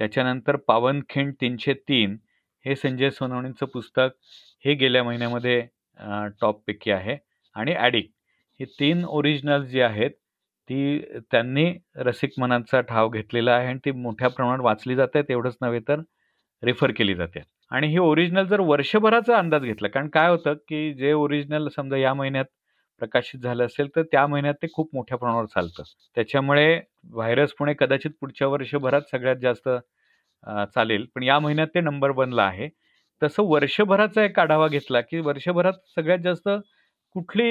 त्याच्यानंतर 0.00 0.56
पावनखिंड 0.68 1.32
तीनशे 1.40 1.74
तीन 1.88 2.16
हे 2.64 2.76
संजय 2.76 3.10
सोनवणींचं 3.10 3.66
पुस्तक 3.72 4.10
हे 4.64 4.74
गेल्या 4.74 5.02
महिन्यामध्ये 5.04 5.60
टॉपपैकी 6.40 6.90
आहे. 6.90 7.16
आणि 7.56 7.74
ॲडिक 7.74 8.10
हे 8.60 8.64
तीन 8.80 9.04
ओरिजिनल 9.06 9.64
जी 9.66 9.80
आहेत 9.80 10.10
ती 10.70 10.98
त्यांनी 11.32 11.64
रसिक 11.98 12.30
मनांचा 12.40 12.80
ठाव 12.80 13.08
घेतलेला 13.08 13.52
आहे 13.54 13.66
आणि 13.68 13.78
ती 13.84 13.90
मोठ्या 13.92 14.28
प्रमाणात 14.28 14.64
वाचली 14.64 14.94
जात 14.96 15.08
आहेत 15.14 15.30
एवढंच 15.30 15.56
नव्हे 15.62 15.80
तर 15.88 16.00
रेफर 16.62 16.90
केली 16.96 17.14
जाते. 17.14 17.42
आणि 17.70 17.86
ही 17.88 17.98
ओरिजिनल 17.98 18.46
जर 18.46 18.60
वर्षभराचा 18.60 19.36
अंदाज 19.38 19.62
घेतला 19.62 19.88
कारण 19.88 20.08
काय 20.10 20.28
होतं 20.30 20.54
की 20.68 20.92
जे 20.94 21.12
ओरिजिनल 21.12 21.68
समजा 21.76 21.96
या 21.96 22.12
महिन्यात 22.14 22.44
प्रकाशित 23.00 23.40
झालं 23.40 23.64
असेल 23.66 23.88
तर 23.96 24.02
त्या 24.12 24.26
महिन्यात 24.26 24.54
ते 24.62 24.66
खूप 24.74 24.90
मोठ्या 24.94 25.18
प्रमाणावर 25.18 25.46
चालतं. 25.54 25.82
त्याच्यामुळे 26.16 26.80
व्हायरस 27.12 27.52
पुणे 27.58 27.74
कदाचित 27.80 28.10
पुढच्या 28.20 28.48
वर्षभरात 28.48 29.02
सगळ्यात 29.12 29.36
जास्त 29.42 29.68
चालेल. 30.74 31.06
पण 31.14 31.22
या 31.22 31.38
महिन्यात 31.40 31.68
ते 31.74 31.80
नंबर 31.80 32.12
बनला 32.12 32.42
आहे. 32.44 32.68
तसं 33.22 33.42
वर्षभराचा 33.48 34.24
एक 34.24 34.38
आढावा 34.40 34.68
घेतला 34.68 35.00
की 35.02 35.20
वर्षभरात 35.20 35.74
सगळ्यात 35.96 36.18
जास्त 36.24 36.48
कुठली 37.16 37.48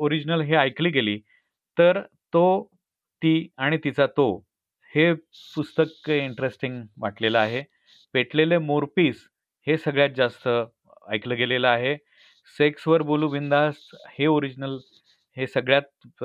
ओरिजिनल 0.00 0.40
हे 0.42 0.56
ऐकली 0.56 0.90
गेली 0.90 1.18
तर 1.76 2.00
तो 2.32 2.44
ती 3.22 3.48
आणि 3.58 3.76
तिचा 3.84 4.06
तो 4.16 4.26
हे 4.92 5.12
पुस्तक 5.56 6.10
इंटरेस्टिंग 6.10 6.82
वाटलेलं 7.02 7.38
आहे. 7.38 7.62
पेटलेले 8.14 8.58
मोरपीस 8.60 9.26
हे 9.66 9.76
सगळ्यात 9.78 10.10
जास्त 10.16 10.48
ऐकलं 11.12 11.36
गेलेलं 11.36 11.68
आहे. 11.68 11.96
सेक्सवर 12.58 13.02
बोलू 13.02 13.28
बिंदास 13.28 13.76
हे 14.18 14.26
ओरिजिनल 14.26 14.78
हे 15.36 15.46
सगळ्यात 15.46 16.24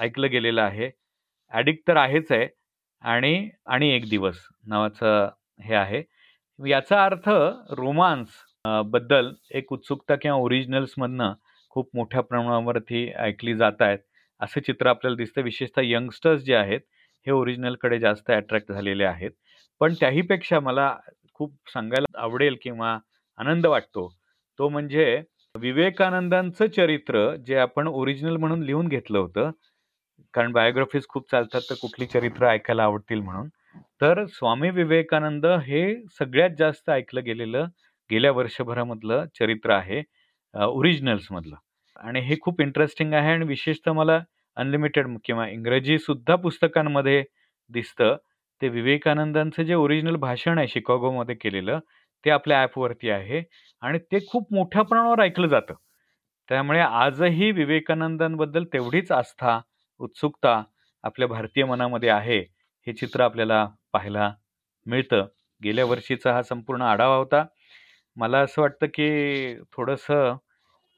ऐकलं 0.00 0.30
गेलेलं 0.30 0.62
आहे. 0.62 0.90
ॲडिक्ट 1.52 1.86
तर 1.88 1.96
आहेच 1.96 2.32
आहे 2.32 2.46
आणि 3.04 3.48
आणि 3.66 3.90
एक 3.94 4.08
दिवस 4.10 4.38
नावाचं 4.66 5.28
हे 5.64 5.74
आहे. 5.74 6.02
याचा 6.58 7.04
अर्थ 7.04 7.28
रोमांसबद्दल 7.78 9.32
एक 9.50 9.72
उत्सुकता 9.72 10.14
किंवा 10.22 10.36
ओरिजिनल्समधनं 10.38 11.32
खूप 11.70 11.90
मोठ्या 11.94 12.20
प्रमाणावरती 12.22 13.08
ऐकली 13.18 13.54
जात 13.56 13.82
आहेत. 13.82 13.98
असं 14.40 14.60
चित्र 14.66 14.86
आपल्याला 14.88 15.16
दिसतं. 15.16 15.42
विशेषतः 15.42 15.82
यंगस्टर्स 15.84 16.42
जे 16.44 16.54
आहेत 16.54 16.80
हे 17.26 17.32
ओरिजिनलकडे 17.32 17.98
जास्त 17.98 18.30
अट्रॅक्ट 18.30 18.72
झालेले 18.72 19.04
आहेत. 19.04 19.30
पण 19.80 19.94
त्याहीपेक्षा 20.00 20.60
मला 20.60 20.94
खूप 21.34 21.54
सांगायला 21.72 22.18
आवडेल 22.22 22.56
किंवा 22.62 22.98
आनंद 23.38 23.66
वाटतो 23.66 24.08
तो 24.58 24.68
म्हणजे 24.68 25.04
विवेकानंदांचं 25.54 26.66
चरित्र 26.76 27.34
जे 27.46 27.56
आपण 27.58 27.88
ओरिजिनल 27.88 28.36
म्हणून 28.36 28.62
लिहून 28.62 28.88
घेतलं 28.88 29.18
होतं. 29.18 29.50
कारण 30.34 30.52
बायोग्राफीज 30.52 31.06
खूप 31.08 31.30
चालतात 31.30 31.60
तर 31.70 31.74
कुठली 31.82 32.06
चरित्र 32.06 32.46
ऐकायला 32.48 32.82
आवडतील 32.84 33.20
म्हणून. 33.20 33.48
तर 34.00 34.24
स्वामी 34.34 34.70
विवेकानंद 34.70 35.46
हे 35.66 35.82
सगळ्यात 36.18 36.50
जास्त 36.58 36.90
ऐकलं 36.90 37.24
गेलेलं 37.24 37.66
गेल्या 38.10 38.32
वर्षभरामधलं 38.32 39.24
चरित्र 39.38 39.70
आहे 39.72 40.02
ओरिजिनल्समधलं 40.54 41.56
आणि 42.00 42.20
हे 42.20 42.36
खूप 42.42 42.60
इंटरेस्टिंग 42.60 43.12
आहे 43.14 43.32
आणि 43.32 43.44
विशेषतः 43.46 43.92
मला 43.92 44.18
अनलिमिटेड 44.56 45.06
किंवा 45.24 45.48
इंग्रजी 45.48 45.98
सुद्धा 45.98 46.36
पुस्तकांमध्ये 46.36 47.22
दिसतं. 47.70 48.16
ते 48.62 48.68
विवेकानंदांचं 48.68 49.62
जे 49.62 49.74
ओरिजिनल 49.74 50.16
भाषण 50.18 50.58
आहे 50.58 50.68
शिकागोमध्ये 50.68 51.34
केलेलं 51.34 51.78
ते 52.24 52.30
आपल्या 52.30 52.60
ॲपवरती 52.62 53.10
आहे 53.10 53.42
आणि 53.82 53.98
ते 54.12 54.18
खूप 54.28 54.52
मोठ्या 54.54 54.82
प्रमाणावर 54.82 55.20
ऐकलं 55.22 55.48
जातं. 55.48 55.74
त्यामुळे 56.48 56.80
आजही 56.80 57.50
विवेकानंदांबद्दल 57.52 58.64
तेवढीच 58.72 59.10
आस्था 59.12 59.60
उत्सुकता 60.00 60.62
आपल्या 61.04 61.28
भारतीय 61.28 61.64
मनामध्ये 61.64 62.08
आहे 62.10 62.38
हे 62.86 62.92
चित्र 62.94 63.22
आपल्याला 63.22 63.64
पाहायला 63.92 64.32
मिळतं. 64.86 65.26
गेल्या 65.62 65.84
वर्षीचा 65.86 66.32
हा 66.32 66.42
संपूर्ण 66.42 66.82
आढावा 66.84 67.16
होता. 67.16 67.44
मला 68.16 68.38
असं 68.40 68.62
वाटतं 68.62 68.86
की 68.94 69.54
थोडंसं 69.72 70.36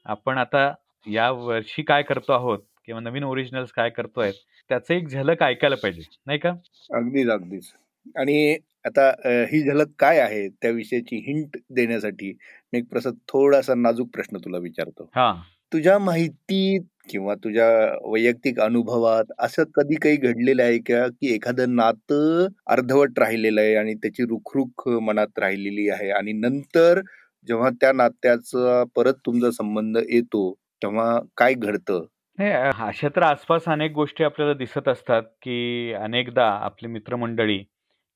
आपण 0.05 0.37
आता 0.37 0.73
या 1.07 1.29
वर्षी 1.31 1.83
काय 1.83 2.03
करतो 2.03 2.33
आहोत 2.33 2.59
किंवा 2.85 3.01
नवीन 3.01 3.23
ओरिजिनल्स 3.23 3.71
काय 3.73 3.89
करतोय 3.91 4.31
त्याचं 4.69 4.93
एक 4.93 5.07
झलक 5.09 5.43
ऐकायला 5.43 5.75
पाहिजे 5.77 6.01
नाही 6.27 6.39
का? 6.39 6.49
अगदीच 6.89 7.29
अगदीच. 7.29 7.71
आणि 8.15 8.55
आता 8.85 9.09
ही 9.51 9.61
झलक 9.61 9.87
काय 9.99 10.19
आहे 10.19 10.47
त्याविषयीची 10.49 11.15
हिंट 11.27 11.57
देण्यासाठी 11.69 12.31
मी 12.73 12.79
एक 12.79 12.85
प्रसाद 12.89 13.13
थोडासा 13.27 13.75
नाजूक 13.75 14.09
प्रश्न 14.13 14.37
तुला 14.37 14.57
विचारतो. 14.57 15.09
हा. 15.15 15.33
तुझ्या 15.73 15.97
माहितीत 15.99 16.81
किंवा 17.09 17.35
तुझ्या 17.35 17.67
वैयक्तिक 18.11 18.59
अनुभवात 18.59 19.31
असं 19.39 19.63
कधी 19.75 19.95
काही 19.95 20.15
घडलेलं 20.15 20.63
आहे 20.63 20.77
का 20.77 21.07
की 21.07 21.33
एखादं 21.35 21.75
नातं 21.75 22.47
अर्धवट 22.67 23.19
राहिलेलं 23.19 23.61
आहे 23.61 23.75
आणि 23.75 23.93
त्याची 23.93 24.23
रुखरुख 24.23 24.87
मनात 25.01 25.39
राहिलेली 25.39 25.89
आहे 25.89 26.09
आणि 26.09 26.31
नंतर 26.31 27.01
जेव्हा 27.47 27.69
त्या 27.69 27.91
नात्याचा 27.91 28.83
परत 28.95 29.13
तुमचा 29.25 29.51
संबंध 29.51 29.97
येतो 29.97 30.53
तेव्हा 30.83 31.19
काय 31.37 31.53
घडतं? 31.53 32.05
नाही 32.37 32.51
अशा 32.87 33.09
तर 33.15 33.21
आसपास 33.21 33.61
अनेक 33.67 33.91
गोष्टी 33.91 34.23
आपल्याला 34.23 34.53
दिसत 34.53 34.87
असतात 34.87 35.23
की 35.23 35.93
अनेकदा 35.93 36.45
आपली 36.65 36.87
मित्रमंडळी 36.87 37.63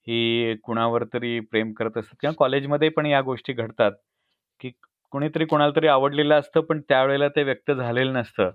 ही 0.08 0.56
कुणावर 0.64 1.04
तरी 1.14 1.40
प्रेम 1.52 1.72
करत 1.74 1.98
असतात 1.98 2.16
किंवा 2.22 2.34
कॉलेजमध्ये 2.40 2.90
पण 2.92 3.06
या 3.06 3.22
गोष्टी 3.24 3.54
घडतात 3.54 3.92
की 4.62 4.72
कोणीतरी 5.14 5.46
कोणाला 5.46 5.72
तरी 5.76 5.88
आवडलेलं 5.88 6.36
असतं 6.36 6.62
पण 6.70 6.82
त्यावेळेला 6.90 7.28
ते 7.36 7.44
व्यक्त 7.44 7.72
झालेलं 7.72 8.14
नसतं. 8.14 8.52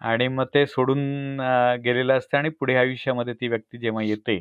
आणि 0.00 0.28
मग 0.28 0.44
ते 0.54 0.66
सोडून 0.66 1.00
गेलेलं 1.84 2.14
असतं 2.18 2.38
आणि 2.38 2.48
पुढे 2.60 2.76
आयुष्यामध्ये 2.76 3.34
ती 3.34 3.48
व्यक्ती 3.48 3.78
जेव्हा 3.78 4.02
येते 4.04 4.38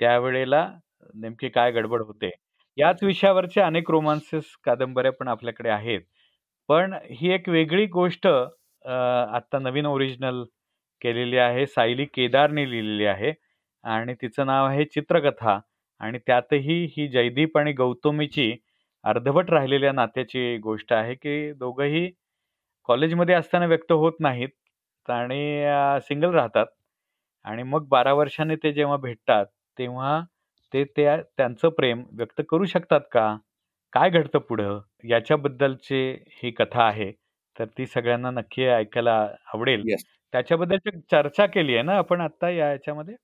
त्यावेळेला 0.00 0.66
नेमकी 1.14 1.48
काय 1.50 1.70
गडबड 1.72 2.02
होते? 2.02 2.30
याच 2.78 3.02
विषयावरचे 3.04 3.60
अनेक 3.60 3.90
रोमांसेस 3.90 4.56
कादंबऱ्या 4.64 5.12
पण 5.12 5.28
आपल्याकडे 5.28 5.68
आहेत. 5.70 6.00
पण 6.68 6.94
ही 7.12 7.32
एक 7.34 7.48
वेगळी 7.48 7.86
गोष्ट 7.88 8.26
आत्ता 8.28 9.58
नवीन 9.60 9.86
ओरिजिनल 9.86 10.42
केलेली 11.02 11.38
आहे. 11.38 11.66
सायली 11.68 12.04
केदारने 12.14 12.70
लिहिलेली 12.70 13.06
आहे 13.06 13.32
आणि 13.84 14.14
तिचं 14.22 14.46
नाव 14.46 14.66
आहे 14.66 14.84
चित्रकथा. 14.86 15.58
आणि 16.00 16.18
त्यातही 16.26 16.84
ही 16.92 17.06
जयदीप 17.08 17.58
आणि 17.58 17.72
गौतमीची 17.74 18.52
अर्धवट 19.04 19.50
राहिलेल्या 19.50 19.92
नात्याची 19.92 20.56
गोष्ट 20.60 20.92
आहे 20.92 21.14
की 21.16 21.52
दोघंही 21.54 22.10
कॉलेजमध्ये 22.88 23.34
असताना 23.34 23.66
व्यक्त 23.66 23.92
होत 23.94 24.12
नाहीत 24.20 24.50
आणि 25.08 25.40
सिंगल 26.02 26.34
राहतात. 26.34 26.66
आणि 27.44 27.62
मग 27.64 27.86
बारा 27.88 28.12
वर्षांनी 28.14 28.56
ते 28.56 28.72
जेव्हा 28.72 28.96
भेटतात 28.98 29.46
तेव्हा 29.78 30.20
ते 30.74 30.84
त्या 30.96 31.16
त्यांचं 31.38 31.68
प्रेम 31.70 32.04
व्यक्त 32.12 32.42
करू 32.50 32.64
शकतात 32.66 33.00
का? 33.12 33.36
काय 33.92 34.10
घडतं 34.10 34.38
पुढं? 34.40 34.80
याच्याबद्दलची 35.06 36.02
ही 36.34 36.50
कथा 36.52 36.84
आहे. 36.84 37.12
तर 37.56 37.66
ती 37.78 37.86
सगळ्यांना 37.86 38.30
नक्की 38.32 38.66
ऐकायला 38.66 39.16
आवडेल. 39.54 39.86
त्याच्याबद्दल 40.32 40.98
चर्चा 41.10 41.46
केली 41.46 41.74
आहे 41.74 41.82
ना 41.82 41.96
आपण 41.98 42.20
आता 42.20 42.50
याच्यामध्ये? 42.50 43.14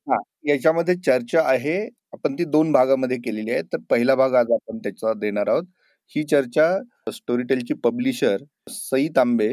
याच्यामध्ये 0.45 0.95
चर्चा 0.97 1.43
आहे. 1.49 1.79
आपण 2.13 2.35
ती 2.35 2.45
दोन 2.47 2.73
भागामध्ये 2.73 3.17
केलेली 3.19 3.51
आहे. 3.51 3.63
तर 3.63 3.79
पहिला 3.91 4.15
भाग 4.15 4.35
आज 4.35 4.51
आपण 4.53 4.79
त्याचा 4.79 5.13
देणार 5.21 5.49
आहोत. 5.49 5.65
ही 6.13 6.23
चर्चा 6.25 6.67
स्टोरीटेलची 7.13 7.75
पब्लिशर 7.85 8.43
सई 8.71 9.09
तांबे 9.17 9.49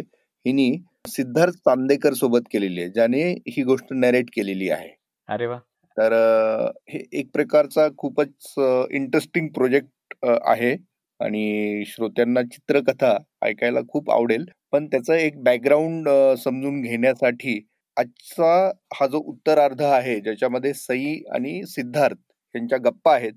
हिनी 0.45 0.72
सिद्धार्थ 1.07 1.53
चांदेकर 1.60 2.13
सोबत 2.13 2.41
केलेली 2.51 2.81
आहे 2.81 2.89
ज्याने 2.89 3.22
ही 3.48 3.63
गोष्ट 3.63 3.93
नरेट 3.93 4.29
केलेली 4.36 4.69
आहे. 4.69 4.89
अरे 5.29 5.45
वा 5.48 5.60
तर 5.98 6.13
हे 6.89 7.03
एक 7.13 7.29
प्रकारचा 7.33 7.88
खूपच 7.98 8.53
इंटरेस्टिंग 8.91 9.48
प्रोजेक्ट 9.55 10.15
आहे. 10.25 10.75
आणि 11.24 11.84
श्रोत्यांना 11.88 12.42
चित्रकथा 12.44 13.18
ऐकायला 13.42 13.80
खूप 13.89 14.12
आवडेल. 14.12 14.46
पण 14.72 14.86
त्याचं 14.88 15.13
एक 15.13 15.42
बॅकग्राऊंड 15.44 16.10
समजून 16.39 16.82
घेण्यासाठी 16.82 17.60
आजचा 17.98 18.72
हा 18.94 19.08
जो 19.08 19.20
उत्तरार्ध 19.20 19.82
आहे 19.82 20.20
ज्याच्यामध्ये 20.20 20.74
सई 20.74 21.15
आणि 21.36 21.62
सिद्धार्थ 21.65 22.18
यांच्या 22.56 22.77
गप्पा 22.86 23.13
आहेत 23.15 23.34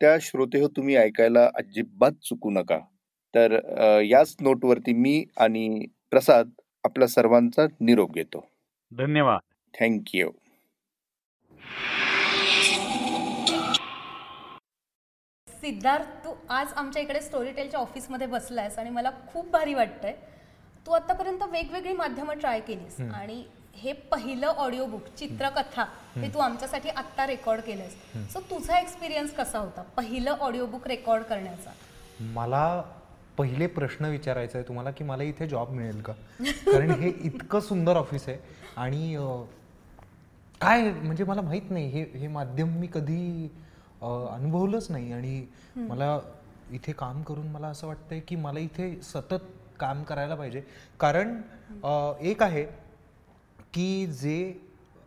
त्या 0.00 0.16
श्रोते 0.20 0.60
हो 0.60 0.68
तुम्ही 0.68 0.96
ऐकायला 0.96 1.48
अजिबात 1.54 2.12
चुकू 2.22 2.50
नका. 2.50 2.78
तर 3.34 3.58
याच 4.02 4.36
नोटवरती 4.40 4.92
मी 4.92 5.24
आणि 5.36 5.86
प्रसाद 6.10 6.50
आपल्या 6.84 7.08
सर्वांचा 7.08 7.66
निरोप 7.80 8.14
घेतो. 8.14 8.44
धन्यवाद. 8.92 9.40
थँक्यू 9.74 10.30
सिद्धार्थ 15.66 16.08
तू 16.24 16.32
आज 16.54 16.72
आमच्या 16.76 17.00
इकडे 17.02 17.20
स्टोरीटेलच्या 17.20 17.78
ऑफिसमध्ये 17.80 18.26
बसलायस 18.26 18.78
आणि 18.78 18.90
मला 18.90 19.10
खूप 19.32 19.50
भारी 19.52 19.72
वाटतंय. 19.74 20.12
तू 20.86 20.92
आतापर्यंत 20.92 21.42
वेगवेगळी 21.52 21.92
माध्यमं 21.92 22.38
ट्राय 22.40 22.60
केलीस 22.60 23.00
आणि 23.14 23.42
हे 23.76 23.92
पहिलं 24.12 24.46
ऑडिओ 24.46 24.84
बुक 24.86 25.06
चित्रकथा 25.18 25.84
हे 26.16 26.28
तू 26.34 26.38
आमच्यासाठी 26.38 26.88
आत्ता 26.88 27.26
रेकॉर्ड 27.26 27.60
केलंस 27.60 28.32
सो 28.32 28.40
तुझा 28.50 28.78
एक्सपिरियन्स 28.78 29.32
कसा 29.36 29.58
होता 29.58 29.82
पहिलं 29.96 30.30
ऑडिओ 30.30 30.66
बुक 30.66 30.86
रेकॉर्ड 30.88 31.24
करण्याचा? 31.24 31.70
मला 32.20 32.82
पहिले 33.38 33.66
प्रश्न 33.66 34.04
विचारायचा 34.06 34.58
आहे 34.58 34.68
तुम्हाला 34.68 34.90
की 34.90 35.04
मला 35.04 35.22
इथे 35.22 35.48
जॉब 35.48 35.70
मिळेल 35.70 36.00
का? 36.00 36.12
कारण 36.42 36.90
हे 36.92 37.12
इतकं 37.20 37.60
सुंदर 37.60 37.96
ऑफिस 37.96 38.28
आहे 38.28 38.38
आणि 38.76 39.16
काय 40.60 40.90
म्हणजे 40.92 41.24
मला 41.24 41.40
माहीत 41.42 41.70
नाही 41.70 41.88
हे 41.90 42.06
हे 42.18 42.28
माध्यम 42.28 42.78
मी 42.80 42.86
कधी 42.94 43.48
अनुभवलंच 44.02 44.90
नाही. 44.90 45.12
आणि 45.12 45.46
मला 45.76 46.18
इथे 46.72 46.92
काम 46.92 47.22
करून 47.22 47.46
मला 47.48 47.68
असं 47.68 47.86
वाटतंय 47.86 48.20
की 48.20 48.36
मला 48.36 48.58
इथे 48.58 48.94
सतत 49.02 49.44
काम 49.80 50.02
करायला 50.02 50.34
पाहिजे. 50.34 50.62
कारण 51.00 51.40
एक 52.20 52.42
आहे 52.42 52.64
की 53.74 54.06
जे 54.20 54.52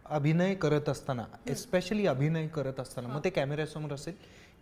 अभिनय 0.06 0.54
करत 0.56 0.90
असताना 0.90 1.24
एस्पेशली 1.48 2.06
अभिनय 2.08 2.48
करत 2.48 2.80
असताना 2.80 3.08
मग 3.08 3.24
ते 3.24 3.30
कॅमेऱ्यासमोर 3.30 3.94
असेल 3.94 4.14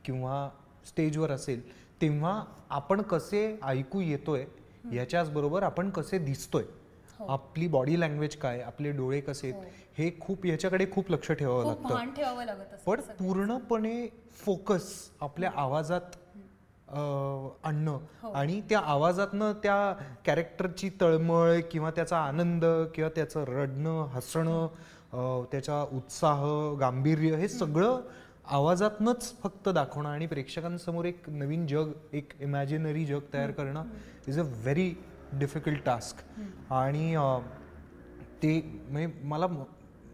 किंवा 0.05 0.49
स्टेजवर 0.87 1.31
असेल 1.31 1.61
तेव्हा 2.01 2.41
आपण 2.69 3.01
कसे 3.01 3.39
ऐकू 3.63 4.01
येतोय 4.01 4.45
याच्याच 4.93 5.29
बरोबर 5.31 5.63
आपण 5.63 5.89
कसे 5.89 6.17
दिसतोय 6.19 6.63
आपली 7.19 7.67
बॉडी 7.67 7.99
लँग्वेज 7.99 8.35
काय 8.35 8.61
आपले 8.61 8.91
डोळे 8.91 9.19
कसे 9.21 9.51
आहेत 9.51 9.63
हे. 9.97 10.09
खूप 10.19 10.45
याच्याकडे 10.45 10.85
खूप 10.91 11.11
लक्ष 11.11 11.31
ठेवावं 11.31 11.65
लागतं. 11.65 11.93
पण 12.85 12.99
पूर्णपणे 13.19 14.07
फोकस 14.45 14.89
आपल्या 15.21 15.51
आवाजात 15.55 16.15
आणणं 16.89 17.97
आणि 18.33 18.59
त्या 18.69 18.79
आवाजातनं 18.79 19.53
त्या 19.63 19.93
कॅरेक्टरची 20.25 20.89
तळमळ 21.01 21.59
किंवा 21.71 21.91
त्याचा 21.91 22.17
आनंद 22.17 22.65
किंवा 22.95 23.09
त्याचं 23.15 23.43
रडणं 23.47 24.05
हसणं 24.11 24.67
त्याचा 25.51 25.81
उत्साह 25.91 26.43
गांभीर्य 26.79 27.35
हे 27.35 27.47
सगळं 27.47 28.01
आवाजातनंच 28.55 29.33
फक्त 29.43 29.69
दाखवणं 29.69 30.09
आणि 30.09 30.25
प्रेक्षकांसमोर 30.27 31.05
एक 31.05 31.29
नवीन 31.29 31.65
जग 31.67 31.91
एक 32.13 32.33
इमॅजिनरी 32.41 33.05
जग 33.05 33.19
तयार 33.33 33.51
करणं 33.51 33.85
is 34.27 34.39
a 34.39 34.43
very 34.43 34.89
difficult 35.33 35.83
task 35.85 36.21
आणि 36.73 37.15
ते 38.43 38.59
म्हणजे 38.89 39.07
मला 39.23 39.47
म- 39.47 39.63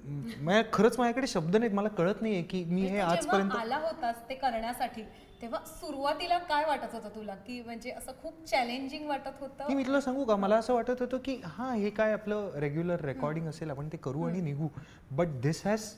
म्हणजे 0.06 0.62
खरंच 0.74 0.98
माझ्याकडे 1.00 1.28
शब्द 1.28 1.56
नाहीत. 1.56 1.74
मला 1.74 1.90
कळत 1.90 2.22
नाहीये 2.22 2.42
की 2.44 2.64
मी 2.66 2.82
हे 2.82 2.98
तू 2.98 3.06
आजपर्यंत 3.06 3.52
आला 3.52 3.78
होतास 3.78 4.16
ते 4.30 4.36
करण्यासाठी 4.36 5.02
तेव्हा 5.42 5.60
सुरुवातीला 5.66 6.38
काय 6.40 6.66
वाटत 6.66 6.94
होतं 6.94 7.10
तुला? 7.10 7.36
की 7.36 7.62
म्हणजे 7.62 7.92
असं 7.92 8.12
खूप 8.22 8.44
चॅलेंजिंग 8.46 9.08
वाटत 9.08 9.40
होतं? 9.42 9.74
मी 9.76 9.84
तुला 9.84 10.02
सांगू 10.02 10.26
का? 10.26 10.36
मला 10.36 10.56
असं 10.56 10.74
वाटत 10.74 11.02
होतं 11.02 11.18
की 11.18 11.40
हां 11.46 11.76
हे 11.78 11.90
काय 11.90 12.14
आपलं 12.14 12.50
रेग्युलर 12.56 13.02
रेकॉर्डिंग 13.02 13.48
असेल 13.48 13.70
आपण 13.70 13.88
ते 13.88 13.98
करू 13.98 14.24
आणि 14.24 14.42
निघू. 14.42 14.68
But 15.12 15.28
this 15.42 15.66
has 15.68 15.90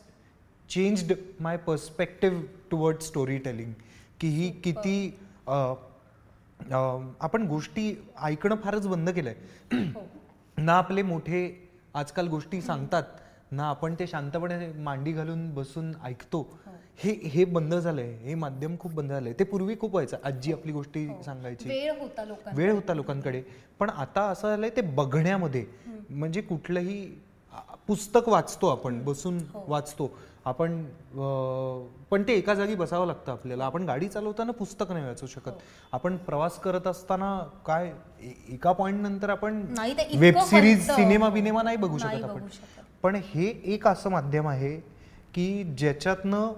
changed 0.69 1.13
my 1.39 1.57
perspective 1.57 2.41
toward 2.71 2.99
story 2.99 3.37
telling 3.37 3.73
की 4.19 4.27
ही 4.27 4.49
किती 4.63 4.97
आपण 6.59 7.47
गोष्टी 7.47 7.93
ऐकणं 8.21 8.55
फारच 8.55 8.87
बंद 8.87 9.09
केलंय. 9.09 9.35
ना 10.57 10.73
आपले 10.73 11.01
मोठे 11.01 11.69
आजकाल 11.93 12.27
गोष्टी 12.27 12.61
सांगतात 12.61 13.03
ना 13.51 13.63
आपण 13.69 13.95
ते 13.99 14.07
शांतपणे 14.07 14.71
मांडी 14.83 15.11
घालून 15.11 15.53
बसून 15.53 15.91
ऐकतो. 16.03 16.47
हे 16.97 17.11
हे 17.23 17.45
बंद 17.45 17.73
झालंय 17.73 18.11
हे 18.15 18.35
माध्यम 18.35 18.75
खूप 18.79 18.93
बंद 18.93 19.11
झालंय. 19.11 19.33
ते 19.33 19.43
पूर्वी 19.43 19.75
खूप 19.79 19.91
व्हायचं 19.91 20.17
आजी 20.23 20.53
आपली 20.53 20.71
गोष्टी 20.71 21.07
सांगायची. 21.25 21.69
वेळ 21.69 21.99
होता 21.99 22.23
वेळ 22.55 22.71
होता 22.73 22.93
लोकांकडे. 22.93 23.41
पण 23.79 23.89
आता 23.89 24.21
असं 24.21 24.49
झालंय 24.49 24.69
ते 24.69 24.81
बघण्यामध्ये. 24.81 25.65
म्हणजे 26.09 26.41
कुठलंही 26.41 27.05
पुस्तक 27.87 28.29
वाचतो 28.29 28.67
आपण 28.67 29.03
बसून 29.03 29.37
वाचतो. 29.67 30.11
आपण 30.45 30.85
पण 32.11 32.23
ते 32.23 32.33
एका 32.33 32.53
जागी 32.53 32.75
बसावं 32.75 33.05
लागतं 33.05 33.31
आपल्याला. 33.31 33.65
आपण 33.65 33.83
गाडी 33.83 34.07
चालवताना 34.07 34.51
पुस्तक 34.51 34.85
नाही 34.91 35.05
वाचू 35.05 35.27
शकत. 35.27 35.51
आपण 35.91 36.17
प्रवास 36.17 36.59
करत 36.59 36.87
असताना 36.87 37.39
काय 37.65 37.93
एका 38.49 38.71
पॉइंट 38.71 39.01
नंतर 39.01 39.29
आपण 39.29 39.65
वेब 40.15 40.37
सिरीज. 40.37 40.91
सिनेमा 40.91 41.29
बिनेमा 41.29 41.63
नाही 41.63 41.77
बघू 41.77 41.97
शकत 41.97 42.23
आपण. 42.23 42.41
पण 43.03 43.15
हे 43.15 43.61
एक 43.65 43.87
असं 43.87 44.09
माध्यम 44.09 44.47
आहे 44.47 44.79
की 45.33 45.63
ज्याच्यातनं 45.63 46.53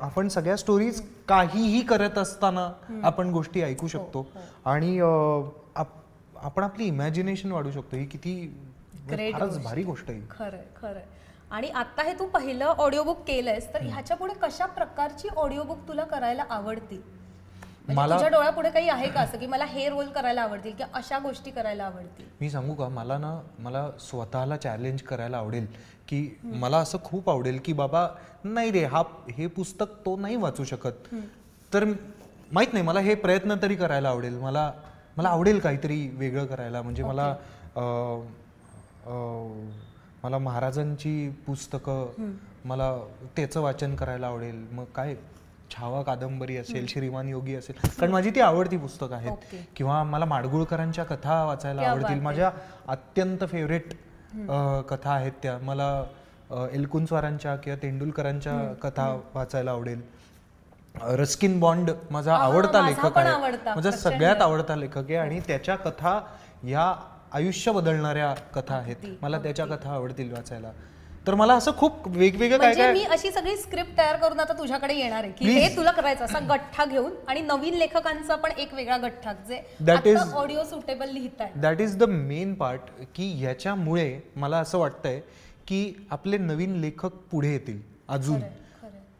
आपण 0.00 0.28
सगळ्या 0.28 0.56
स्टोरीज 0.56 1.02
काहीही 1.28 1.80
करत 1.80 2.18
असताना 2.18 2.72
आपण 3.02 3.30
गोष्टी 3.30 3.62
ऐकू 3.62 3.82
हो, 3.82 3.88
शकतो. 3.88 4.28
आणि 4.64 4.98
अं, 5.00 5.48
आप- 5.76 5.98
आपण 6.36 6.62
आपली 6.62 6.84
इमॅजिनेशन 6.84 7.52
वाढू 7.52 7.70
शकतो. 7.70 7.96
ही 7.96 8.06
किती 8.06 8.60
फारच. 9.08 9.62
भारी 9.64 9.82
गोष्ट 9.82 10.10
आहे. 10.10 10.20
खरंय 10.30 10.64
खरंय 10.82 11.04
आणि 11.50 11.68
आता 11.70 12.02
हे 12.02 12.12
तू 12.18 12.26
पहिलं 12.26 12.64
ऑडिओ 12.64 13.02
बुक 13.04 13.18
केलंयस 13.26 13.72
तर 13.74 13.82
ह्याच्या 13.82 14.16
पुढे 14.16 14.34
कशा 14.42 14.66
प्रकारची 14.66 15.28
ऑडिओ 15.36 15.62
बुक 15.62 15.78
तुला 15.88 16.04
करायला 16.04 16.44
आवडतील? 16.50 16.98
म्हणजे 16.98 17.94
मला- 17.94 18.16
तुझ्या 18.16 18.28
डोळ्यापुढे 18.28 18.70
काही 18.70 18.88
आहे 18.88 19.08
का 19.08 19.20
असं 19.20 19.38
की 19.38 19.46
मला 19.46 19.64
हे 19.64 19.88
रोल 19.88 20.08
करायला 20.08 20.42
आवडतील 20.42 20.74
किंवा 20.74 20.98
अशा 20.98 21.18
गोष्टी 21.18 21.50
करायला 21.50 21.84
आवडतील? 21.84 22.24
मी 22.40 22.50
सांगू 22.50 22.74
का? 22.74 22.88
मला 22.88 23.18
ना 23.18 23.40
मला 23.58 23.88
स्वतःला 24.00 24.56
चॅलेंज 24.56 25.02
करायला 25.02 25.36
आवडेल 25.38 25.66
की 26.08 26.28
मला 26.44 26.78
असं 26.78 26.98
खूप 27.04 27.30
आवडेल 27.30 27.58
की 27.64 27.72
बाबा 27.72 28.06
नाही 28.44 28.70
रे 28.70 28.84
हा 28.84 29.02
हे 29.30 29.46
पुस्तक 29.46 29.96
तो 30.06 30.16
नाही 30.16 30.36
वाचू 30.36 30.64
शकत. 30.64 31.14
तर 31.72 31.84
माहीत 32.52 32.72
नाही 32.72 32.84
मला 32.84 33.00
हे 33.00 33.14
प्रयत्न 33.14 33.54
तरी 33.62 33.74
करायला 33.76 34.08
आवडेल. 34.08 34.38
मला 34.38 34.70
मला 35.16 35.28
आवडेल 35.28 35.58
काहीतरी 35.58 36.08
वेगळं 36.08 36.46
करायला. 36.46 36.82
म्हणजे 36.82 37.02
मला 37.02 37.34
मला 40.28 40.38
महाराजांची 40.38 41.28
पुस्तकं 41.46 42.32
मला 42.64 42.90
त्याचं 43.36 43.60
वाचन 43.60 43.94
करायला 43.96 44.26
आवडेल. 44.26 44.66
मग 44.72 44.84
काय? 44.94 45.14
छावा 45.70 46.02
कादंबरी 46.02 46.56
असेल 46.56 46.86
श्रीमान 46.86 47.28
योगी 47.28 47.54
असेल. 47.54 47.88
कारण 48.00 48.12
माझी 48.12 48.30
ती 48.30 48.40
आवडती 48.40 48.76
पुस्तकं 48.76 49.14
आहेत. 49.14 49.54
किंवा 49.76 50.02
मला 50.04 50.24
माडगुळकरांच्या 50.24 51.04
कथा 51.04 51.42
वाचायला 51.44 51.82
आवडतील. 51.82 52.20
माझ्या 52.20 52.50
अत्यंत 52.88 53.44
फेवरेट 53.48 53.92
कथा 54.90 55.10
आहेत 55.12 55.32
त्या. 55.42 55.58
मला 55.62 56.04
एलकुंचवारांच्या 56.72 57.56
किंवा 57.56 57.82
तेंडुलकरांच्या 57.82 58.74
कथा 58.82 59.20
वाचायला 59.34 59.70
आवडेल. 59.70 60.00
रस्किन 61.02 61.60
बॉन्ड 61.60 61.90
माझा 62.10 62.36
आवडता 62.36 62.86
लेखक 62.88 63.18
आहे. 63.18 63.52
माझा. 63.74 63.90
सगळ्यात 63.90 64.42
आवडता 64.42 64.76
लेखक 64.76 64.98
आहे. 64.98 65.16
आणि 65.16 65.40
त्याच्या 65.40 65.76
कथा 65.76 66.20
या 66.64 66.92
आयुष्य 67.32 67.72
बदलणाऱ्या 67.72 68.32
कथा 68.54 68.74
आहेत. 68.76 69.06
मला 69.22 69.38
त्याच्या 69.38 69.66
कथा 69.66 69.90
आवडतील 69.90 70.32
वाचायला. 70.32 70.70
तर 71.26 71.34
मला 71.34 71.54
असं 71.54 71.72
खूप 71.76 72.06
वेगवेगळं 72.08 72.58
काय 72.58 72.66
म्हणजे 72.66 72.82
काय 72.82 72.92
मी 72.92 73.02
अशी 73.04 73.30
सगळी 73.30 73.56
स्क्रिप्ट 73.56 73.96
तयार 73.98 74.16
करून 74.16 74.40
आता 74.40 74.52
तुझ्याकडे 74.52 74.94
येणार 74.94 75.22
आहे 75.24 75.32
की 75.32 75.44
हे 75.44 75.76
तुला 75.76 75.90
करायचं 75.90 76.24
असा 76.24 76.38
गठ्ठा 76.48 76.84
घेऊन 76.84 77.12
आणि 77.28 77.40
नवीन 77.40 77.74
लेखकांचा 77.74 78.36
पण 78.36 78.50
एक 78.58 78.72
वेगळा 78.74 78.96
गठ्ठा 78.96 79.32
जे 79.48 79.60
That 79.86 80.06
is- 80.06 80.32
audio 80.34 80.62
suitable 80.64 81.08
लिहिताय 81.08 81.50
that 81.56 81.80
is 81.80 81.96
the 81.96 82.02
main 82.04 82.54
part 82.54 82.80
की 83.14 83.28
ह्याच्यामुळे 83.34 84.20
मला 84.36 84.58
असं 84.58 84.78
वाटतंय 84.78 85.20
की 85.66 86.06
आपले 86.10 86.38
नवीन 86.38 86.76
लेखक 86.76 87.16
पुढे 87.30 87.52
येतील 87.52 87.80
अजून. 88.08 88.40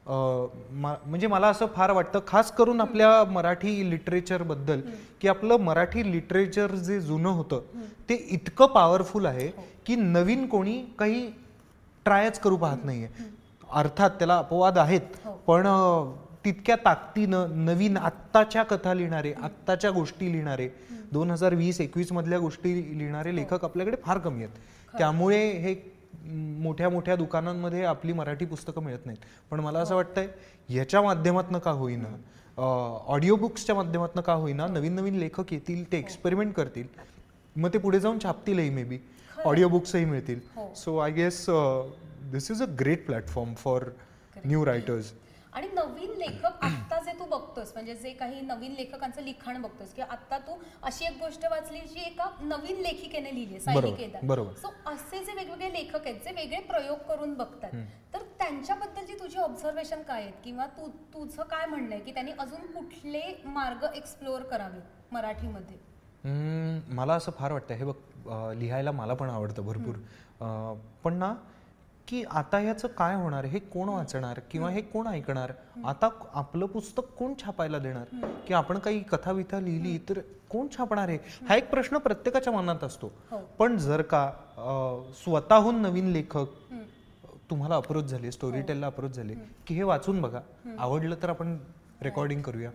म्हणजे 0.08 1.26
मला 1.26 1.48
असं 1.48 1.66
फार 1.66 1.90
वाटतं 1.90 2.20
खास 2.26 2.50
करून 2.52 2.80
आपल्या 2.80 3.24
मराठी 3.24 3.90
लिटरेचरबद्दल 3.90 4.80
की 5.20 5.28
आपलं 5.28 5.56
मराठी 5.56 6.12
लिटरेचर 6.12 6.74
जे 6.74 7.00
जुनं 7.00 7.28
होतं 7.28 7.60
ते 8.08 8.14
इतकं 8.30 8.66
पॉवरफुल 8.66 9.26
आहे 9.26 9.48
की 9.86 9.96
नवीन 9.96 10.46
कोणी 10.46 10.82
काही 10.98 11.26
ट्रायच 12.04 12.38
करू 12.40 12.56
पाहत 12.56 12.84
नाहीये. 12.84 13.08
अर्थात 13.72 14.10
त्याला 14.10 14.38
अपवाद 14.38 14.78
आहेत 14.78 15.00
पण 15.46 15.66
अं, 15.66 16.12
तितक्या 16.44 16.76
ताकदीनं 16.76 17.64
नवीन 17.64 17.96
आत्ताच्या 17.96 18.62
कथा 18.62 18.94
लिहिणारे 18.94 19.32
आत्ताच्या 19.42 19.90
गोष्टी 19.90 20.32
लिहिणारे 20.32 20.68
दोन 21.12 21.30
हजार 21.30 21.54
वीस 21.54 21.80
एकवीस 21.80 22.12
मधल्या 22.12 22.38
गोष्टी 22.38 22.74
लिहिणारे 22.98 23.34
लेखक 23.36 23.64
आपल्याकडे 23.64 23.96
फार 24.04 24.18
कमी 24.18 24.44
आहेत. 24.44 24.54
त्यामुळे 24.98 25.46
हे 25.52 25.74
मोठ्या 26.62 26.88
मोठ्या 26.88 27.16
दुकानांमध्ये 27.16 27.84
आपली 27.84 28.12
मराठी 28.12 28.44
पुस्तकं 28.44 28.82
मिळत 28.82 29.06
नाहीत. 29.06 29.18
पण 29.50 29.60
मला 29.60 29.78
असं 29.78 29.94
वाटतंय 29.94 30.28
याच्या 30.68 31.02
माध्यमातनं 31.02 31.58
का 31.58 31.70
होईना 31.70 32.16
ऑडिओ 33.06 33.36
बुक्सच्या 33.36 33.74
माध्यमातनं 33.76 34.22
का 34.22 34.32
होईना 34.32 34.66
नवीन 34.66 34.94
नवीन 34.94 35.14
लेखक 35.14 35.52
येतील 35.52 35.84
ते 35.92 35.98
एक्सपेरिमेंट 35.98 36.54
करतील 36.54 36.86
मग 37.56 37.72
ते 37.72 37.78
पुढे 37.78 38.00
जाऊन 38.00 38.18
छापतीलही 38.22 38.70
मे 38.70 38.84
बी 38.84 38.98
ऑडिओ 39.44 39.68
बुक्सही 39.68 40.04
मिळतील 40.04 40.40
so 40.76 40.96
I 40.98 41.10
guess 41.10 41.44
this 42.32 42.50
is 42.50 42.62
a 42.62 42.66
great 42.80 43.06
platform 43.06 43.54
for 43.54 43.84
new 44.44 44.64
writers 44.66 45.12
आणि 45.52 45.68
नवीन 45.74 46.10
लेखक 46.18 46.64
बघतोस 47.28 47.72
म्हणजे 47.74 47.94
जे 47.94 48.12
काही 48.12 48.40
नवीन 48.40 48.72
लेखकांचं 48.74 49.22
लिखाण 49.22 49.60
बघतोस 49.62 49.92
किंवा 49.94 50.12
आता 50.12 50.38
तू 50.38 50.56
अशी 50.82 51.04
एक 51.04 51.18
गोष्ट 51.20 51.44
वाचली 51.50 51.80
जी 51.80 52.00
एका 52.00 52.28
नवीन 52.40 52.80
लेखिकेने 52.82 53.34
लिहिली 53.34 53.54
आहे 53.54 53.60
सायली 53.60 53.90
केदार. 53.96 54.42
सो 54.56 54.72
असे 54.90 55.24
जे 55.24 55.32
वेगवेगळे 55.34 55.72
लेखक 55.72 56.06
आहेत 56.06 56.20
जे 56.24 56.32
वेगळे 56.34 56.60
प्रयोग 56.68 56.98
करून 57.08 57.34
बघतात 57.34 57.72
तर 58.14 58.22
त्यांच्याबद्दलची 58.38 59.18
तुझी 59.20 59.38
ऑब्झर्वेशन 59.38 60.02
काय 60.02 60.22
आहेत? 60.22 60.32
किंवा 60.44 60.66
तू 60.76 60.88
तुझं 61.14 61.42
काय 61.42 61.66
म्हणणं 61.66 61.94
आहे 61.94 62.00
की 62.04 62.12
त्यांनी 62.14 62.32
अजून 62.38 62.66
कुठले 62.72 63.22
मार्ग 63.44 63.84
एक्सप्लोअर 63.94 64.42
करावेत 64.44 65.12
मराठीमध्ये? 65.12 65.76
मला 66.94 67.14
असं 67.14 67.32
फार 67.32 67.52
वाटतं 67.52 67.74
हे 67.74 67.84
बघ 67.84 68.52
लिहायला 68.56 68.92
मला 68.92 69.14
पण 69.14 69.30
आवडतं 69.30 69.64
भरपूर. 69.66 69.94
पण 71.04 71.14
ना 71.14 71.34
की 72.08 72.22
आता 72.30 72.58
ह्याचं 72.58 72.88
काय 72.88 73.14
होणार? 73.14 73.44
हे 73.44 73.58
कोण 73.58 73.88
वाचणार? 73.88 74.38
किंवा 74.50 74.70
हे 74.70 74.80
कोण 74.82 75.06
ऐकणार? 75.06 75.52
आता 75.84 76.08
आपलं 76.34 76.66
पुस्तक 76.66 77.12
कोण 77.18 77.34
छापायला 77.42 77.78
देणार? 77.78 78.26
की 78.46 78.54
आपण 78.54 78.78
काही 78.78 79.02
कथा 79.02 79.32
विथा 79.32 79.60
लिहिली 79.60 79.98
तर 80.08 80.20
कोण 80.50 80.66
छापणार 80.76 81.08
आहे? 81.08 81.18
हा 81.48 81.56
एक 81.56 81.70
प्रश्न 81.70 81.98
प्रत्येकाच्या 81.98 82.52
मनात 82.52 82.84
असतो. 82.84 83.10
हो. 83.30 83.38
पण 83.58 83.76
जर 83.76 84.02
का 84.02 84.30
स्वतःहून 85.22 85.82
नवीन 85.82 86.06
लेखक 86.06 86.46
तुम्हाला 87.50 87.76
अप्रोच 87.76 88.04
झाले 88.04 88.30
स्टोरी 88.32 88.60
टेलला 88.62 88.86
अप्रोच 88.86 89.16
झाले 89.16 89.34
की 89.66 89.74
हे 89.74 89.82
वाचून 89.82 90.20
बघा. 90.22 90.40
आवडलं 90.78 91.16
तर 91.22 91.28
आपण 91.30 91.56
रेकॉर्डिंग 92.02 92.42
करूया. 92.42 92.70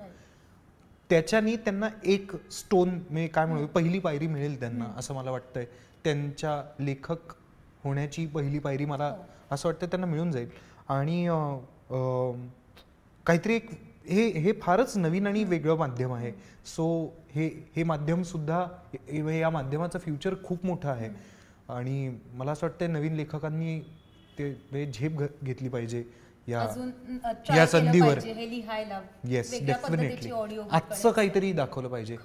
त्याच्यानी 1.10 1.56
त्यांना 1.56 1.88
एक 2.04 2.32
स्टोन 2.52 2.90
म्हणजे 2.90 3.28
काय 3.28 3.46
म्हणू 3.46 3.68
पहिली 3.68 4.00
पायरी 4.00 4.28
मिळेल 4.28 4.60
त्यांना 4.60 4.86
असं 4.98 5.14
मला 5.14 5.32
वाटतंय. 5.32 5.66
त्यांच्या 6.04 6.62
लेखक 6.80 7.34
होण्याची 7.84 8.26
पहिली 8.28 8.60
पायरी 8.60 8.86
मला 8.86 9.16
असं 9.52 9.70
वाटतं 9.70 9.88
त्यांना 9.88 10.08
मिळून 10.08 10.32
जाईल. 10.32 10.48
आणि 10.90 11.28
काहीतरी 13.26 13.56
एक 13.56 13.70
हे 14.08 14.28
हे 14.28 14.52
फारच 14.52 14.98
नवीन 14.98 15.28
आणि 15.28 15.44
वेगळं 15.44 15.76
माध्यम 15.76 16.14
आहे. 16.14 16.32
सो 16.66 17.14
हे 17.36 17.72
हे 17.76 17.84
माध्यम 17.84 18.24
सुद्धा 18.24 18.66
हे- 18.94 19.42
या 19.42 19.50
माध्यमाचं 19.50 20.00
फ्युचर 20.00 20.36
खूप 20.44 20.66
मोठं 20.66 20.90
आहे. 20.90 21.10
आणि 21.70 22.18
मला 22.34 22.52
असं 22.52 22.68
वाटतं 22.68 22.94
नवीन 22.94 23.14
लेखकांनी 23.14 23.80
ते 24.40 24.92
झेप 24.92 25.12
घेतली 25.44 25.70
पाहिजे 25.70 26.04
या 26.48 26.62
या 27.56 27.68
संधीवर. 27.68 28.08
हे 28.08 28.34
येस 29.24 29.52
डेफिनेटली 29.66 30.30
आजचं 30.72 31.12
काहीतरी 31.12 31.52
दाखवलं 31.52 31.88
पाहिजे. 31.88 32.16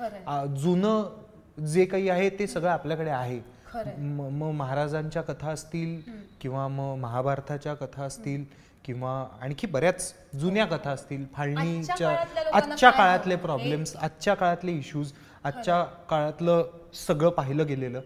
जुनं 0.56 1.24
जे 1.64 1.84
काही 1.84 2.08
आहे 2.08 2.30
ते 2.30 2.46
सगळं 2.46 2.70
आपल्याकडे 2.70 3.10
आहे. 3.10 3.57
मग 3.74 4.50
महाराजांच्या 4.50 5.22
कथा 5.22 5.50
असतील 5.50 6.00
किंवा 6.40 6.66
मग 6.68 6.94
महाभारताच्या 6.96 7.74
कथा 7.74 8.04
असतील 8.04 8.44
किंवा 8.84 9.12
आणखी 9.42 9.66
बऱ्याच 9.66 10.14
जुन्या 10.34 10.64
कथा 10.66 10.90
असतील. 10.90 11.24
फाळणीच्या 11.34 12.10
आजच्या 12.54 12.90
काळातले? 12.90 13.36
प्रॉब्लेम्स 13.36 13.94
आजच्या 13.96 14.34
काळातले 14.34 14.72
इश्यूज 14.72 15.12
आजच्या 15.44 15.82
काळातलं 16.10 16.68
सगळं 17.06 17.30
पाहिलं 17.30 17.66
गेलेलं. 17.66 18.00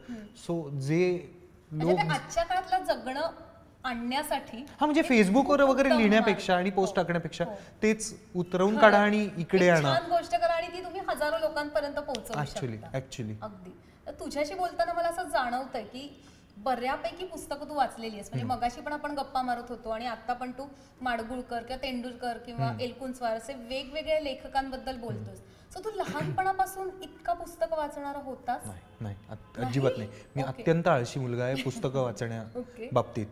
सो 0.47 0.69
जे 0.71 1.29
म्हणजे 1.73 1.93
लोक 1.93 2.11
आजच्या 2.13 2.43
काळातलं 2.45 2.85
जगणं 2.85 3.31
आणण्यासाठी 3.85 4.57
हा 4.81 4.87
म्हणजे 4.87 5.03
फेसबुकवर 5.03 5.61
वगैरे 5.61 5.89
लिहिण्यापेक्षा 5.89 6.57
आणि. 6.57 6.71
पोस्ट 6.71 6.97
हो, 6.97 7.03
टाकण्यापेक्षा 7.03 7.45
हो. 7.45 7.55
तेच 7.83 8.13
उतरवून 8.37 8.79
काढा. 8.79 8.99
आणि 8.99 9.29
इकडे 9.37 9.69
आणा. 9.69 9.93
गोष्ट 10.11 10.35
करा 10.35 10.53
आणि 10.53 10.67
ती 10.67 10.85
तुम्ही 10.85 11.01
हजारो 11.09 11.39
लोकांपर्यंत 11.39 11.95
पोहोचवू 11.95 12.41
ऍक्च्युली 12.95 13.35
अगदी. 13.43 13.71
तर 14.07 14.13
तुझ्याशी 14.13 14.55
बोलताना 14.55 14.93
मला 14.93 15.09
असं 15.09 15.29
जाणवतंय 15.29 15.85
की 15.85 16.23
बऱ्यापैकी 16.57 17.25
पुस्तकं 17.27 17.69
तू 17.69 17.75
वाचलेली 17.75 18.15
आहेस. 18.17 18.29
म्हणजे 18.31 18.47
मगाशी 18.47 18.81
पण 18.81 18.93
आपण 18.93 19.15
गप्पा 19.15 19.43
मारत 19.43 19.63
होतो 19.69 19.91
आणि 19.91 20.07
आता 20.07 20.33
पण 20.33 20.51
तू 20.51 20.67
माडगुळकर 21.01 21.63
किंवा 21.63 21.83
तेंडुलकर 21.83 22.39
किंवा 22.39 22.73
एलकुंचवार 22.81 23.37
असे 23.37 23.55
वेगवेगळ्या 23.55 24.21
लेखकांबद्दल 24.21 24.97
बोलतोस. 24.97 25.39
सो 25.75 25.81
तू 25.85 25.91
लहानपणापासून 25.95 26.91
इतका 27.03 27.33
पुस्तक 27.33 27.73
वाचणारा 27.73 28.19
होतास? 28.19 28.63
नाही 29.01 29.17
अजिबात 29.59 29.93
नाही. 29.99 30.09
मी. 30.37 30.43
अत्यंत 30.43 30.89
आळशी 30.89 31.21
मुलगा 31.21 31.45
आहे 31.45 31.63
पुस्तकं 31.63 32.03
वाचण्या. 32.05 32.45
बाबतीत. 32.93 33.27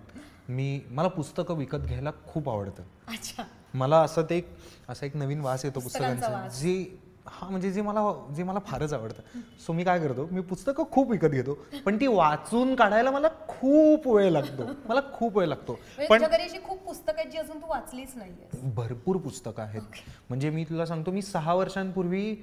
मी 0.48 0.80
मला 0.90 1.08
पुस्तकं 1.08 1.54
विकत 1.54 1.78
घ्यायला 1.78 2.10
खूप 2.26 2.48
आवडतं. 2.48 2.82
अच्छा. 3.08 3.42
मला 3.74 4.00
असं 4.00 4.22
ते 4.30 4.36
एक 4.36 4.48
असा 4.88 5.06
एक 5.06 5.16
नवीन 5.16 5.40
वास 5.40 5.64
येतो 5.64 5.80
पुस्तकांचा. 5.80 6.48
जे 6.48 6.98
हा 7.30 7.48
म्हणजे 7.48 7.70
जे 7.72 7.82
मला 7.82 8.00
जे 8.36 8.42
मला 8.42 8.58
फारच 8.66 8.92
आवडतं. 8.92 9.40
सो 9.66 9.72
मी 9.72 9.84
काय 9.84 9.98
करतो 10.00 10.26
मी 10.30 10.40
पुस्तकं 10.42 10.84
खूप 10.92 11.10
विकत 11.10 11.30
घेतो 11.30 11.54
पण 11.84 11.96
ती 12.00 12.06
वाचून 12.06 12.74
काढायला 12.74 13.10
मला 13.10 13.28
खूप 13.48 14.06
वेळ 14.08 14.30
लागतो. 14.30 14.66
मला 14.88 15.00
खूप 15.12 15.36
वेळ 15.38 15.48
लागतो. 15.48 15.78
म्हणजे 15.98 16.26
पण 16.26 16.68
खूप 16.68 16.84
पुस्तकं 16.86 17.18
आहेत 17.18 17.30
जी 17.32 17.38
अजून 17.38 17.60
तू 17.62 17.66
वाचलीच 17.68 18.16
नाहीये 18.16 18.70
भरपूर 18.74 19.16
पुस्तकं 19.16 19.62
आहेत. 19.62 19.82
म्हणजे 20.28 20.50
मी 20.50 20.64
तुला 20.64 20.86
सांगतो 20.86 21.10
मी 21.10 21.22
सहा 21.22 21.54
वर्षांपूर्वी 21.54 22.34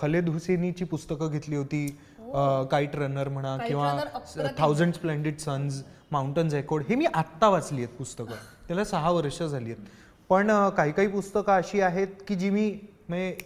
खलेद 0.00 0.28
हुसेनीची 0.28 0.84
पुस्तकं 0.84 1.30
घेतली 1.30 1.56
होती. 1.56 1.86
काईट 2.70 2.96
रनर 2.96 3.28
म्हणा 3.28 3.56
किंवा. 3.58 3.96
Thousand 4.58 4.94
splendid 4.94 5.38
suns 5.38 5.82
mountains 6.12 6.54
echoed 6.54 6.82
हे 6.88 6.94
मी 6.94 7.06
आत्ता 7.14 7.48
वाचली 7.48 7.84
आहेत 7.84 7.96
पुस्तकं. 7.98 8.34
त्याला 8.68 8.84
सहा 8.84 9.10
वर्ष 9.10 9.42
झाली 9.42 9.72
आहेत. 9.72 9.84
पण 10.30 10.50
काही 10.76 10.92
काही 10.92 11.08
पुस्तकं 11.08 11.52
अशी 11.52 11.80
आहेत 11.80 12.22
की 12.28 12.34
जी 12.34 12.50
मी 12.50 12.70
म्हणजे 13.08 13.36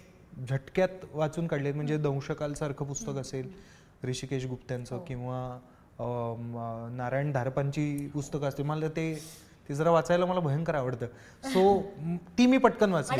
झटक्यात 0.48 0.88
वाचून 1.12 1.46
काढली 1.46 1.72
म्हणजे 1.72 1.96
दंशकाल 1.96 2.52
सारखं 2.52 2.84
पुस्तक 2.84 3.16
असेल 3.16 3.50
ऋषिकेश 4.04 4.46
गुप्त्यांचं 4.46 5.04
किंवा 5.08 5.58
अं, 5.98 6.34
अं, 6.54 6.96
नारायण 6.96 7.32
धारपांची 7.32 8.10
पुस्तकं 8.14 8.46
असतील. 8.46 8.64
मला 8.64 8.88
ते 8.88 9.22
ते 9.68 9.74
जरा 9.74 9.90
वाचायला 9.90 10.26
मला 10.26 10.40
भयंकर 10.40 10.74
आवडतं. 10.74 11.06
सो 11.44 11.82
ती 12.38 12.46
मी 12.46 12.58
पटकन 12.58 12.92
वाचली. 12.92 13.16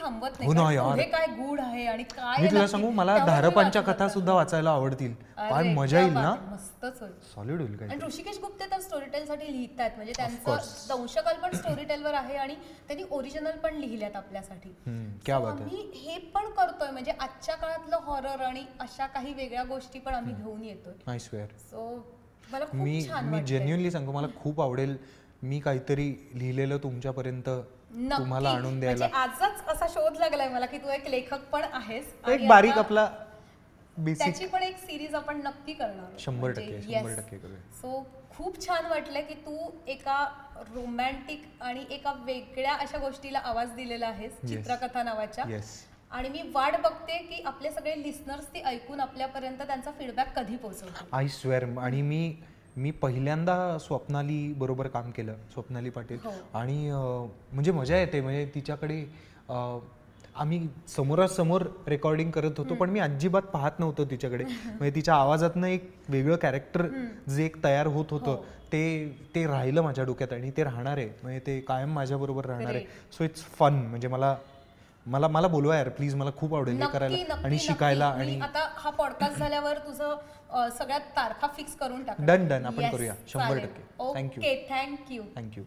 थांबत 0.00 0.42
हो 0.42 0.52
ना 0.52 0.62
नाही 0.62 0.76
यार. 0.76 0.90
पुढे 0.90 1.02
काय 1.04 1.26
गूढ 1.26 1.60
आहे 1.60 1.86
आणि 1.86 2.02
काय 2.02 2.42
मी 2.42 2.48
तुला 2.48 2.60
नक्की- 2.60 2.70
सांगू 2.70 2.90
मला 2.90 3.14
मी 3.14 3.26
धारपांच्या 3.26 3.82
कथा. 3.82 4.08
सुद्धा 4.08 4.32
वाचायला 4.32 4.70
आवडतील. 4.70 5.14
अरे, 5.36 5.50
फार 5.50 5.62
मजा 5.64 5.96
क्या 5.96 6.00
येईल 6.00 6.14
बात 6.14 6.22
ना 6.22 6.30
आहे, 6.30 6.50
मस्तच 6.52 7.00
होईल. 7.00 7.12
सॉलिड 7.34 7.60
होईल 7.60 7.76
काय 7.76 7.88
आणि 7.88 8.06
ऋषिकेश 8.06 8.38
गुप्ते 8.38 8.70
तर 8.70 8.80
स्टोरीटेल 8.80 9.26
साठी 9.26 9.52
लिहितात 9.52 9.90
म्हणजे 9.96 10.12
त्यांचं 10.16 10.50
course. 10.50 10.88
दंशकाल 10.88 11.36
पण 11.36 11.54
स्टोरीटेलवर 11.54 12.14
आहे 12.14 12.36
आणि 12.36 12.54
त्यांनी 12.86 13.04
ओरिजिनल 13.10 13.50
पण 13.50 13.74
लिहिल्यात 13.74 14.16
आपल्यासाठी. 14.16 14.68
हम्म, 14.86 15.10
क्या 15.26 15.38
So 15.38 15.42
बात 15.42 15.52
आहे. 15.52 15.62
आम्ही 15.62 15.90
हे 15.94 16.18
पण 16.18 16.50
करतोय. 16.50 16.90
म्हणजे 16.90 17.12
आजच्या 17.20 17.54
काळातलं 17.54 17.96
हॉरर 18.02 18.40
आणि 18.40 18.64
अशा 18.80 19.06
काही 19.06 19.34
वेगळ्या 19.34 19.64
गोष्टी 19.64 19.98
पण 19.98 20.14
आम्ही 20.14 20.34
घेऊन 20.34 20.62
येतोय. 20.64 20.94
आय 21.06 21.18
स्वेअर 21.18 21.46
सो 21.70 22.06
मला 22.52 22.64
मी 22.72 23.02
छान 23.08 23.24
मी 23.24 23.36
वाटतंय. 23.36 23.90
सांगतो 23.90 24.12
मला 24.12 24.26
खूप 24.42 24.60
आवडेल 24.60 24.96
मी 25.42 25.60
काहीतरी 25.60 26.30
लिहिलेलं 26.34 26.78
तुमच्यापर्यंत. 26.78 27.48
तुम्हाला 27.90 28.50
आणून 28.50 28.80
द्यायला 28.80 29.08
म्हणजे 29.08 29.44
आजच 29.44 29.68
असा 29.68 29.86
शोध 29.90 30.18
लागलाय 30.18 30.48
मला 30.48 30.66
की 30.66 30.78
तू 30.78 30.88
एक 30.88 31.08
लेखक 31.08 31.44
पण 31.52 31.62
आहेस 31.72 32.12
एक 32.28 32.46
बारीक 32.48 32.78
आपला 32.78 33.08
बेसिक 33.96 34.22
त्याची 34.22 34.46
पण 34.46 34.62
एक 34.62 34.76
सिरीज 34.78 35.14
आपण 35.14 35.40
नक्की 35.44 35.72
करणार. 35.72 36.18
शंभर 36.18 36.50
म्हणजे 36.50 36.78
टक्के. 36.78 36.92
शंभर 36.92 37.14
टक्के. 37.16 37.38
सो 37.80 38.02
खूप 38.30 38.60
छान 38.66 38.86
वाटलं 38.86 39.20
की 39.20 39.34
तू 39.46 39.70
एका 39.86 40.24
रोमॅन्टिक 40.74 41.46
आणि 41.60 41.84
एका 41.90 42.12
वेगळ्या 42.24 42.74
अशा 42.74 42.98
गोष्टीला 42.98 43.38
आवाज 43.44 43.72
दिलेला 43.74 44.06
आहेस. 44.06 44.32
चित्रकथा 44.48 45.02
नावाच्या 45.02 45.44
आणि 46.10 46.28
मी 46.28 46.42
वाट 46.52 46.80
बघते 46.82 47.18
की 47.20 47.42
आपले 47.46 47.70
सगळे 47.70 48.02
लिस्नर्स 48.02 48.46
ती 48.54 48.60
ऐकून 48.66 49.00
आपल्यापर्यंत 49.00 49.62
त्यांचा 49.62 49.90
फीडबॅक 49.90 50.34
कधी 50.36 50.56
पोहोचवतील 50.56 51.08
आय 51.12 51.28
स्वेअर 51.30 51.64
आणि 51.78 52.02
मी 52.02 52.22
मी 52.78 52.90
पहिल्यांदा 52.90 53.56
स्वप्नाली 53.80 54.52
बरोबर 54.52 54.86
काम 54.88 55.10
केलं 55.10 55.36
स्वप्नाली 55.52 55.90
पाटील. 55.90 56.18
हो. 56.24 56.30
आणि 56.54 56.90
म्हणजे 56.90 57.72
मजा 57.72 57.96
येते 57.96 58.20
म्हणजे 58.20 58.44
तिच्याकडे 58.54 59.04
आम्ही 60.36 60.66
समोरासमोर 60.88 61.62
रेकॉर्डिंग 61.86 62.30
करत 62.30 62.58
होतो 62.58 62.74
पण 62.74 62.90
मी 62.90 63.00
अजिबात 63.00 63.42
पाहत 63.42 63.78
नव्हतो 63.78 64.04
तिच्याकडे. 64.04 64.44
म्हणजे 64.78 64.94
तिच्या 64.94 65.14
आवाजातनं 65.14 65.66
एक 65.66 65.90
वेगळं 66.08 66.36
कॅरेक्टर 66.36 66.86
जे 67.28 67.44
एक 67.44 67.62
तयार 67.64 67.86
होत 67.86 68.10
होतं 68.10 68.42
ते 68.72 68.82
ते 69.34 69.46
राहिलं 69.46 69.82
माझ्या 69.82 70.04
डोक्यात 70.04 70.32
आणि 70.32 70.50
ते 70.56 70.64
राहणार 70.64 70.98
आहे. 70.98 71.08
म्हणजे 71.22 71.40
ते 71.46 71.60
कायम 71.60 71.92
माझ्याबरोबर 71.94 72.46
राहणार 72.46 72.74
आहे. 72.74 72.84
सो 73.12 73.24
इट्स 73.24 73.42
फन 73.58 73.74
म्हणजे 73.84 74.08
मला 74.08 74.34
मला 75.06 75.28
मला 75.28 75.48
बोलवा 75.48 75.76
यार 75.76 75.88
प्लीज 75.88 76.14
मला 76.14 76.30
खूप 76.36 76.54
आवडेल 76.54 76.82
हे 76.82 76.88
करायला 76.92 77.34
आणि 77.34 77.58
शिकायला. 77.58 78.06
आणि 78.08 78.38
आता 78.40 78.66
हा 78.74 78.90
पॉडकास्ट 78.90 79.38
झाल्यावर 79.38 79.78
तुझं 79.78 80.14
सगळ्यात 80.52 81.00
तारखा 81.16 81.46
फिक्स 81.46 81.74
करून 81.76 82.04
टाक 82.04 82.20
Done, 82.20 82.46
done. 82.50 82.66
आपण 82.66 82.90
करूया. 82.90 83.14
शंभर 83.28 83.58
टक्के. 83.58 83.82
Okay 83.98 84.54
thank you 84.70 85.22
thank you 85.36 85.64